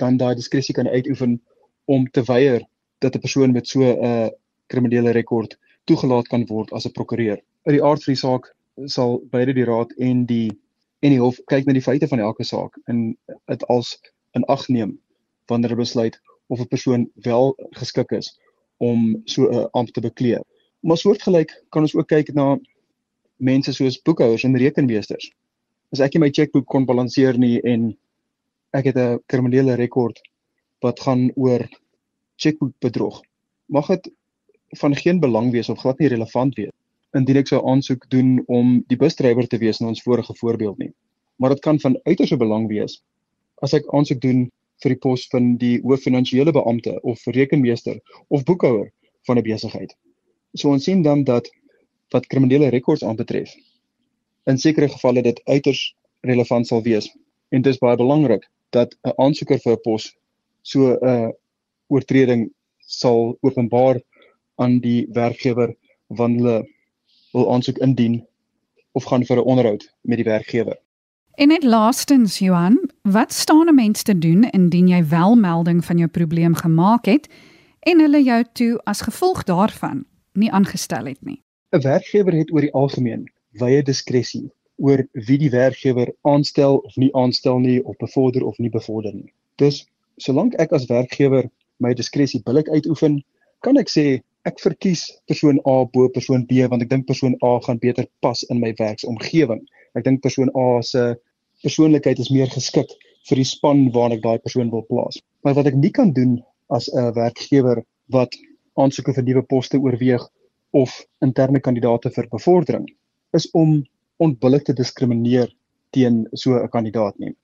dan 0.00 0.16
daai 0.16 0.34
diskresie 0.34 0.74
kan 0.74 0.88
uitoefen 0.88 1.40
om 1.84 2.06
te 2.10 2.22
weier 2.24 2.64
dat 2.98 3.14
'n 3.14 3.20
persoon 3.20 3.52
met 3.52 3.68
so 3.68 3.80
'n 3.80 4.04
uh, 4.04 4.28
kriminele 4.66 5.10
rekord 5.10 5.58
toegelaat 5.84 6.28
kan 6.28 6.46
word 6.46 6.72
as 6.72 6.86
'n 6.86 6.92
prokureur. 6.92 7.38
In 7.66 7.72
die 7.72 7.84
aard 7.84 8.04
van 8.04 8.14
die 8.14 8.20
saak 8.20 8.54
sal 8.86 9.20
beide 9.30 9.52
die 9.52 9.64
raad 9.64 9.92
en 9.98 10.26
die 10.26 10.50
en 11.00 11.10
die 11.10 11.20
hof 11.20 11.40
kyk 11.46 11.66
na 11.66 11.72
die 11.72 11.88
feite 11.88 12.08
van 12.08 12.20
elke 12.20 12.44
saak 12.44 12.76
en 12.86 13.16
dit 13.46 13.64
als 13.66 13.98
in 14.32 14.44
ag 14.44 14.68
neem 14.68 14.98
wanneer 15.46 15.70
hulle 15.70 15.82
besluit 15.82 16.20
of 16.46 16.60
'n 16.60 16.68
persoon 16.68 17.10
wel 17.14 17.56
geskik 17.70 18.12
is 18.12 18.38
om 18.80 19.22
so 19.24 19.48
'n 19.48 19.68
ampt 19.72 19.94
te 19.94 20.00
bekleed. 20.00 20.44
Maar 20.80 20.96
soortgelyk 20.96 21.52
kan 21.68 21.82
ons 21.82 21.94
ook 21.94 22.08
kyk 22.08 22.32
na 22.34 22.58
mense 23.36 23.72
soos 23.72 24.00
boekhouers 24.02 24.44
en 24.44 24.56
rekenmeesters. 24.56 25.30
As 25.92 26.00
ek 26.00 26.14
nie 26.14 26.20
my 26.20 26.30
chequeboek 26.30 26.66
kon 26.66 26.86
balanseer 26.86 27.38
nie 27.38 27.60
en 27.62 27.96
ek 28.72 28.84
het 28.84 28.96
'n 28.96 29.18
kriminele 29.26 29.74
rekord 29.74 30.20
wat 30.80 31.00
gaan 31.00 31.30
oor 31.36 31.68
chequeboekbedrog, 32.36 33.20
mag 33.68 33.86
dit 33.86 34.12
van 34.78 34.94
geen 34.96 35.20
belang 35.20 35.50
wees 35.52 35.68
of 35.68 35.78
glad 35.78 35.98
nie 35.98 36.08
relevant 36.08 36.54
wees 36.54 36.72
indien 37.18 37.36
ek 37.36 37.48
sou 37.48 37.60
aansoek 37.66 38.04
doen 38.10 38.42
om 38.46 38.84
die 38.86 38.96
busdrywer 38.96 39.46
te 39.46 39.58
wees 39.58 39.80
in 39.80 39.88
ons 39.90 40.02
vorige 40.02 40.34
voorbeeld 40.34 40.78
nie. 40.78 40.92
Maar 41.36 41.56
dit 41.56 41.60
kan 41.60 41.80
van 41.80 41.98
uiterste 42.04 42.36
belang 42.36 42.68
wees 42.68 43.02
as 43.62 43.74
ek 43.74 43.88
aansoek 43.92 44.20
doen 44.20 44.50
vir 44.82 44.94
die 44.94 44.98
pos 44.98 45.26
van 45.32 45.56
die 45.60 45.80
hooffinansiële 45.82 46.52
beampte 46.52 47.00
of 47.02 47.24
rekenmeester 47.26 48.00
of 48.28 48.44
boekhouer 48.44 48.90
van 49.26 49.38
'n 49.38 49.42
besigheid. 49.42 49.96
So 50.54 50.70
ons 50.70 50.84
sien 50.84 51.02
dan 51.02 51.24
dat 51.24 51.50
wat 52.10 52.26
kriminele 52.26 52.68
rekords 52.68 53.04
aanbetref, 53.04 53.54
in 54.46 54.58
sekere 54.58 54.88
gevalle 54.88 55.22
dit 55.22 55.40
uiters 55.44 55.94
relevant 56.20 56.66
sal 56.66 56.82
wees 56.82 57.08
en 57.50 57.62
dit 57.62 57.72
is 57.72 57.78
baie 57.78 57.96
belangrik 57.96 58.48
dat 58.70 58.94
'n 59.04 59.12
aansoeker 59.16 59.58
vir 59.58 59.72
'n 59.72 59.82
pos 59.84 60.16
so 60.62 60.96
'n 61.02 61.32
oortreding 61.88 62.50
sal 62.78 63.38
openbaar 63.40 64.00
aan 64.56 64.80
die 64.80 65.06
werkgewer 65.12 65.74
wanneer 66.08 66.38
hulle 66.40 66.68
wil 67.32 67.52
aansoek 67.52 67.78
indien 67.78 68.26
of 68.92 69.04
gaan 69.04 69.24
vir 69.24 69.36
'n 69.36 69.48
onderhoud 69.52 69.82
met 70.02 70.18
die 70.18 70.24
werkgewer. 70.24 70.78
En 71.40 71.48
net 71.48 71.62
laastens 71.62 72.38
Johan, 72.38 72.90
wat 73.02 73.32
staan 73.32 73.68
'n 73.68 73.74
mens 73.74 74.02
te 74.02 74.18
doen 74.18 74.42
indien 74.50 74.88
jy 74.88 75.04
wel 75.04 75.34
melding 75.36 75.84
van 75.84 75.96
jou 75.96 76.08
probleem 76.08 76.54
gemaak 76.54 77.04
het 77.04 77.28
en 77.80 78.00
hulle 78.00 78.22
jou 78.22 78.44
toe 78.52 78.80
as 78.84 79.00
gevolg 79.00 79.44
daarvan 79.44 80.04
nie 80.32 80.52
aangestel 80.52 81.04
het 81.04 81.22
nie? 81.22 81.42
'n 81.70 81.80
Werkgewer 81.80 82.32
het 82.32 82.52
oor 82.52 82.60
die 82.60 82.72
algemeen 82.72 83.32
wye 83.50 83.82
diskresie 83.82 84.52
oor 84.76 85.06
wie 85.12 85.38
die 85.38 85.50
werkgewer 85.50 86.12
aanstel 86.20 86.76
of 86.76 86.96
nie 86.96 87.14
aanstel 87.14 87.58
nie 87.58 87.84
of 87.84 87.96
bevorder 87.96 88.44
of 88.44 88.58
nie 88.58 88.70
bevorder 88.70 89.14
nie. 89.14 89.32
Dus 89.54 89.88
solank 90.16 90.54
ek 90.54 90.72
as 90.72 90.86
werkgewer 90.86 91.50
my 91.76 91.94
diskresie 91.94 92.42
billik 92.42 92.68
uitoefen, 92.68 93.24
kan 93.60 93.76
ek 93.76 93.88
sê 93.88 94.20
ek 94.42 94.60
verkies 94.60 95.20
persoon 95.26 95.58
A 95.66 95.84
bo 95.84 96.08
persoon 96.08 96.46
B 96.46 96.52
want 96.68 96.82
ek 96.82 96.88
dink 96.88 97.06
persoon 97.06 97.36
A 97.44 97.60
gaan 97.60 97.78
beter 97.78 98.06
pas 98.20 98.42
in 98.42 98.60
my 98.60 98.74
werksomgewing 98.76 99.66
ek 99.94 100.04
dink 100.04 100.22
persoon 100.22 100.50
A 100.54 100.82
se 100.82 101.16
persoonlikheid 101.62 102.18
is 102.18 102.30
meer 102.30 102.50
geskik 102.50 102.92
vir 103.28 103.40
die 103.40 103.48
span 103.48 103.88
waarna 103.94 104.16
ek 104.16 104.22
daai 104.24 104.38
persoon 104.38 104.70
wil 104.70 104.84
plaas. 104.88 105.20
Maar 105.44 105.58
wat 105.58 105.70
ek 105.70 105.76
nie 105.76 105.92
kan 105.92 106.12
doen 106.16 106.38
as 106.68 106.88
'n 106.88 107.12
werkgewer 107.14 107.84
wat 108.08 108.36
aansoeke 108.76 109.14
vir 109.14 109.24
nuwe 109.24 109.42
poste 109.42 109.78
oorweeg 109.78 110.22
of 110.72 110.90
interne 111.20 111.60
kandidaate 111.60 112.10
vir 112.10 112.28
bevordering 112.30 112.86
is 113.32 113.50
om 113.52 113.84
onbillik 114.18 114.64
te 114.64 114.72
diskrimineer 114.72 115.50
teen 115.90 116.26
so 116.32 116.54
'n 116.54 116.68
kandidaat 116.68 117.18
nie. 117.18 117.34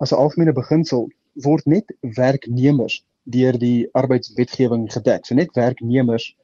As 0.00 0.12
'n 0.12 0.20
algemene 0.24 0.52
beginsel 0.52 1.08
word 1.34 1.66
net 1.66 1.84
werknemers 2.00 3.04
deur 3.24 3.58
die 3.58 3.88
arbeidswetgewing 3.94 4.92
gedek. 4.92 5.26
So 5.26 5.34
net 5.34 5.54
werknemers 5.54 6.34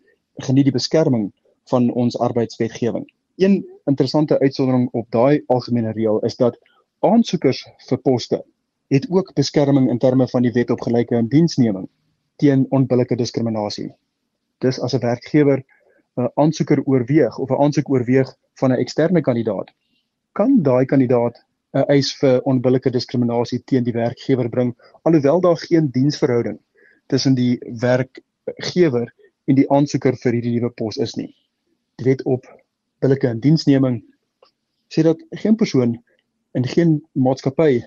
geniet 0.46 0.64
die 0.64 0.78
beskerming 0.78 1.32
van 1.70 1.90
ons 1.90 2.18
arbeidswetgewing. 2.18 3.06
Een 3.36 3.66
interessante 3.86 4.38
uitsondering 4.40 4.88
op 4.92 5.10
daai 5.10 5.42
algemene 5.46 5.92
reël 5.92 6.20
is 6.24 6.36
dat 6.36 6.58
aansoekers 7.06 7.64
vir 7.88 7.98
poste 7.98 8.42
het 8.90 9.06
ook 9.10 9.34
beskerming 9.34 9.90
in 9.90 9.98
terme 9.98 10.26
van 10.28 10.42
die 10.42 10.52
wet 10.52 10.70
op 10.70 10.80
gelyke 10.80 11.16
indiensneming 11.16 11.88
teen 12.36 12.66
onbillike 12.70 13.16
diskriminasie. 13.16 13.90
Dis 14.58 14.80
as 14.80 14.94
'n 14.94 15.02
werkgewer 15.02 15.64
'n 16.16 16.30
aansoeker 16.34 16.82
oorweeg 16.84 17.38
of 17.38 17.50
'n 17.50 17.60
aansoek 17.64 17.90
oorweeg 17.90 18.34
van 18.60 18.72
'n 18.72 18.80
eksterne 18.84 19.20
kandidaat, 19.20 19.70
kan 20.32 20.62
daai 20.62 20.84
kandidaat 20.84 21.36
'n 21.74 21.84
eis 21.94 22.14
vir 22.20 22.40
onbillike 22.42 22.90
diskriminasie 22.90 23.62
teen 23.64 23.84
die 23.84 23.92
werkgewer 23.92 24.48
bring 24.48 24.74
alhoewel 25.02 25.40
daar 25.40 25.56
geen 25.56 25.90
diensverhouding 25.90 26.58
tussen 27.06 27.34
die 27.34 27.58
werkgewer 27.80 29.14
en 29.44 29.54
die 29.54 29.70
aansoeker 29.70 30.16
vir 30.16 30.32
hierdie 30.32 30.54
nuwe 30.54 30.70
pos 30.70 30.96
is 30.96 31.14
nie. 31.14 31.34
Die 31.96 32.04
wet 32.04 32.22
op 32.24 32.46
billike 33.00 33.28
indiensneming 33.28 34.02
sê 34.88 35.02
dat 35.02 35.22
geen 35.30 35.56
persoon 35.56 35.98
in 36.58 36.66
geen 36.66 36.92
maatskappy 37.12 37.82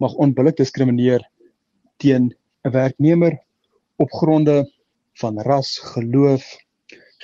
mag 0.00 0.14
onbillik 0.24 0.56
diskrimineer 0.56 1.22
teen 2.00 2.32
'n 2.64 2.70
werknemer 2.70 3.34
op 3.96 4.10
gronde 4.20 4.56
van 5.20 5.40
ras, 5.40 5.78
geloof, 5.78 6.44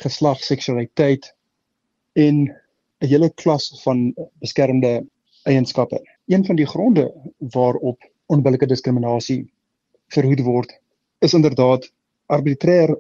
geslag, 0.03 0.39
seksualiteit 0.45 1.35
en 2.13 2.37
'n 3.01 3.07
hele 3.13 3.31
klas 3.35 3.83
van 3.83 4.15
beskermde 4.45 5.07
eienskappe. 5.43 5.99
Een 6.27 6.45
van 6.45 6.57
die 6.57 6.67
gronde 6.67 7.33
waarop 7.39 7.99
onbillike 8.27 8.67
diskriminasie 8.67 9.53
verhoed 10.09 10.41
word, 10.41 10.81
is 11.19 11.35
inderdaad 11.35 11.93
arbitreër 12.27 12.99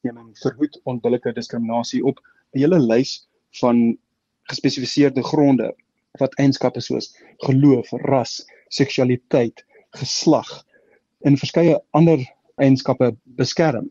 neming 0.00 0.38
verhoed 0.38 0.80
onbillike 0.84 1.32
diskriminasie 1.32 2.04
op 2.04 2.16
'n 2.52 2.58
hele 2.58 2.80
lys 2.80 3.28
van 3.60 3.98
gespesifiseerde 4.42 5.22
gronde 5.22 5.74
wat 6.20 6.34
eienskappe 6.40 6.80
soos 6.80 7.12
geloof, 7.46 7.92
ras, 8.08 8.42
seksualiteit, 8.68 9.64
geslag 9.96 10.50
en 11.24 11.38
verskeie 11.40 11.78
ander 11.96 12.20
eienskappe 12.60 13.12
beskerm. 13.38 13.88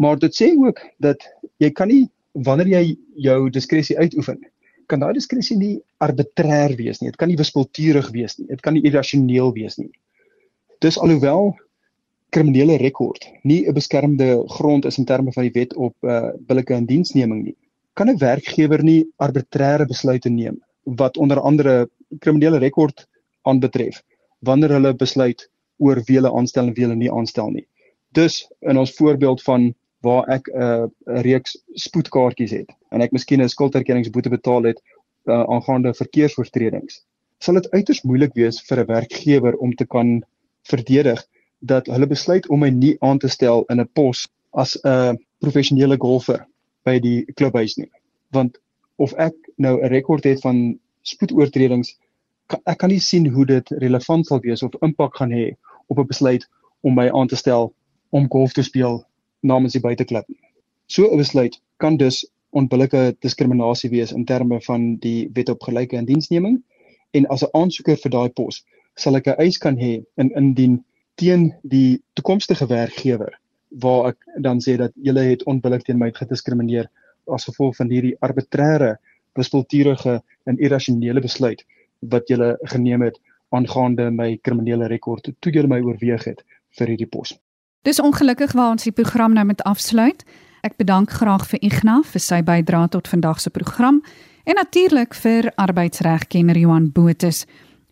Maar 0.00 0.18
dit 0.18 0.34
sê 0.34 0.52
ook 0.56 0.80
dat 1.04 1.24
jy 1.60 1.70
kan 1.70 1.88
nie 1.92 2.06
wanneer 2.32 2.70
jy 2.70 2.84
jou 3.26 3.50
diskresie 3.52 3.98
uitoefen, 3.98 4.40
kan 4.88 5.00
daai 5.00 5.12
diskresie 5.16 5.56
nie 5.56 5.74
arbitrêr 6.04 6.72
wees 6.76 7.00
nie. 7.00 7.10
Dit 7.12 7.20
kan 7.20 7.28
nie 7.28 7.40
wispelturig 7.40 8.08
wees 8.12 8.38
nie. 8.38 8.48
Dit 8.48 8.64
kan 8.64 8.74
nie 8.76 8.84
irrasioneel 8.88 9.52
wees 9.56 9.76
nie. 9.80 9.90
Dis 10.80 10.98
alhoewel 10.98 11.52
kriminele 12.32 12.78
rekord 12.80 13.26
nie 13.44 13.66
'n 13.68 13.74
beskermde 13.76 14.44
grond 14.48 14.84
is 14.88 14.98
in 14.98 15.04
terme 15.04 15.32
van 15.32 15.44
die 15.44 15.52
wet 15.52 15.74
op 15.76 15.94
uh, 16.00 16.32
billike 16.48 16.74
indiensneming 16.74 17.42
nie 17.44 17.56
kan 17.92 18.08
'n 18.08 18.18
werkgewer 18.18 18.82
nie 18.82 19.04
arbitreëre 19.16 19.86
besluite 19.86 20.30
neem 20.30 20.56
wat 20.84 21.16
onder 21.16 21.40
andere 21.40 21.88
kriminele 22.18 22.58
rekord 22.58 23.06
aanbetref 23.42 24.02
wanneer 24.38 24.74
hulle 24.76 24.94
besluit 24.94 25.50
oor 25.78 26.02
wie 26.06 26.18
hulle 26.18 26.32
aanstel 26.32 26.66
en 26.66 26.74
wie 26.74 26.84
hulle 26.84 26.98
nie 26.98 27.12
aanstel 27.12 27.50
nie. 27.50 27.66
Dus 28.12 28.42
in 28.60 28.78
ons 28.78 28.94
voorbeeld 28.96 29.42
van 29.42 29.72
waar 30.02 30.26
ek 30.28 30.48
'n 30.48 30.62
uh, 30.62 30.86
reeks 31.22 31.56
spoedkaartjies 31.74 32.50
het 32.50 32.70
en 32.90 33.00
ek 33.00 33.12
miskien 33.12 33.42
'n 33.42 33.48
skulderkenningsboete 33.48 34.30
betaal 34.30 34.62
het 34.62 34.82
uh, 35.26 35.44
aangaande 35.46 35.94
verkeersoortredings, 35.94 37.04
sal 37.38 37.54
dit 37.54 37.70
uiters 37.70 38.02
moeilik 38.02 38.34
wees 38.34 38.60
vir 38.66 38.82
'n 38.82 38.86
werkgewer 38.86 39.56
om 39.56 39.74
te 39.74 39.86
kan 39.86 40.24
verdedig 40.62 41.22
dat 41.58 41.86
hulle 41.86 42.06
besluit 42.06 42.48
om 42.48 42.60
my 42.60 42.70
nie 42.70 42.96
aan 43.00 43.18
te 43.18 43.28
stel 43.28 43.64
in 43.70 43.80
'n 43.80 43.88
pos 43.94 44.28
as 44.50 44.76
'n 44.84 45.18
professionele 45.38 45.96
golfer 45.96 46.46
by 46.84 46.98
die 46.98 47.24
klubhuis 47.34 47.76
nie. 47.76 47.90
Want 48.30 48.58
of 48.96 49.12
ek 49.12 49.34
nou 49.56 49.80
'n 49.80 49.88
rekord 49.88 50.24
het 50.24 50.40
van 50.40 50.78
spoedoortredings, 51.02 51.98
kan, 52.46 52.60
ek 52.66 52.78
kan 52.78 52.90
nie 52.90 53.00
sien 53.00 53.26
hoe 53.26 53.46
dit 53.46 53.70
relevant 53.70 54.26
sal 54.26 54.40
wees 54.40 54.62
of 54.62 54.74
impak 54.80 55.16
gaan 55.16 55.32
hê 55.32 55.56
op 55.86 55.98
'n 55.98 56.06
besluit 56.06 56.48
om 56.80 56.94
my 56.94 57.10
aan 57.10 57.28
te 57.28 57.36
stel 57.36 57.72
om 58.10 58.28
golf 58.28 58.52
te 58.52 58.62
speel 58.62 59.04
namens 59.40 59.72
die 59.72 59.80
buiteklub. 59.80 60.26
So 60.86 61.10
'n 61.10 61.16
besluit 61.16 61.60
kan 61.76 61.96
dus 61.96 62.26
onbillike 62.50 63.16
diskriminasie 63.20 63.90
wees 63.90 64.12
in 64.12 64.24
terme 64.24 64.60
van 64.60 64.96
die 64.96 65.30
wet 65.32 65.48
op 65.48 65.62
gelyke 65.62 65.96
indiensneming 65.96 66.62
en 67.10 67.26
as 67.26 67.44
'n 67.44 67.52
aansoeker 67.52 67.96
vir 67.96 68.10
daai 68.10 68.28
pos 68.28 68.64
sal 68.94 69.16
ek 69.16 69.26
'n 69.26 69.40
eis 69.44 69.58
kan 69.58 69.76
hê 69.76 70.04
in 70.16 70.30
indien 70.36 70.84
teen 71.14 71.54
die 71.62 72.02
toekomstige 72.12 72.66
werkgewer 72.66 73.38
waar 73.84 74.08
ek 74.08 74.18
dan 74.40 74.60
sê 74.60 74.76
dat 74.76 74.92
julle 74.94 75.20
het 75.20 75.44
onbillik 75.44 75.84
teen 75.84 75.98
my 75.98 76.10
gediskrimineer 76.12 76.90
as 77.26 77.44
gevolg 77.44 77.76
van 77.76 77.88
hierdie 77.88 78.16
arbitreëre 78.20 78.98
wispelturige 79.38 80.20
en 80.44 80.58
irrasionele 80.58 81.20
besluit 81.20 81.64
wat 82.00 82.28
jy 82.28 82.54
geneem 82.72 83.02
het 83.02 83.18
aangaande 83.52 84.10
my 84.10 84.36
kriminele 84.42 84.88
rekord 84.90 85.28
toe 85.40 85.52
jy 85.52 85.66
my 85.68 85.80
oorweeg 85.80 86.24
het 86.24 86.42
vir 86.78 86.94
hierdie 86.94 87.08
pos. 87.08 87.34
Dis 87.82 88.00
ongelukkig 88.00 88.52
waar 88.52 88.70
ons 88.76 88.86
die 88.86 88.94
program 88.94 89.34
nou 89.34 89.44
met 89.44 89.62
afsluit. 89.66 90.24
Ek 90.62 90.76
bedank 90.78 91.10
graag 91.10 91.44
vir 91.50 91.58
Ignas 91.66 92.06
vir 92.14 92.22
sy 92.22 92.38
bydrae 92.46 92.88
tot 92.94 93.08
vandag 93.10 93.40
se 93.42 93.50
program 93.50 94.00
en 94.46 94.58
natuurlik 94.58 95.14
vir 95.14 95.50
arbeidsregkenner 95.58 96.58
Johan 96.58 96.90
Botus, 96.94 97.44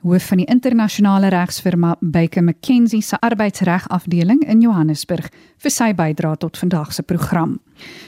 hoof 0.06 0.30
van 0.30 0.40
die 0.40 0.46
internasionale 0.48 1.28
regsfirma 1.34 1.96
Baker 2.00 2.42
McKenzie 2.42 3.02
se 3.02 3.18
arbeidsregafdeling 3.20 4.46
in 4.48 4.62
Johannesburg 4.64 5.28
vir 5.60 5.74
sy 5.74 5.90
bydrae 5.94 6.38
tot 6.40 6.58
vandag 6.58 6.94
se 6.94 7.02
program. 7.02 7.58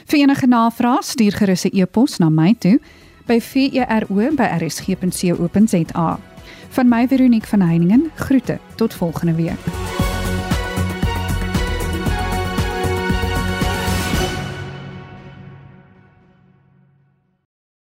Vir 0.09 0.23
enige 0.23 0.47
navrae 0.47 1.03
stuur 1.03 1.37
gerus 1.37 1.65
'n 1.65 1.75
e-pos 1.77 2.19
na 2.19 2.29
my 2.29 2.55
toe 2.59 2.79
by 3.25 3.41
vero@rsg.co.za. 3.41 6.19
Van 6.69 6.87
my 6.87 7.07
Veronique 7.07 7.47
van 7.47 7.61
Heiningen, 7.61 8.11
groete 8.15 8.59
tot 8.75 8.93
volgende 8.93 9.33
week. 9.33 10.02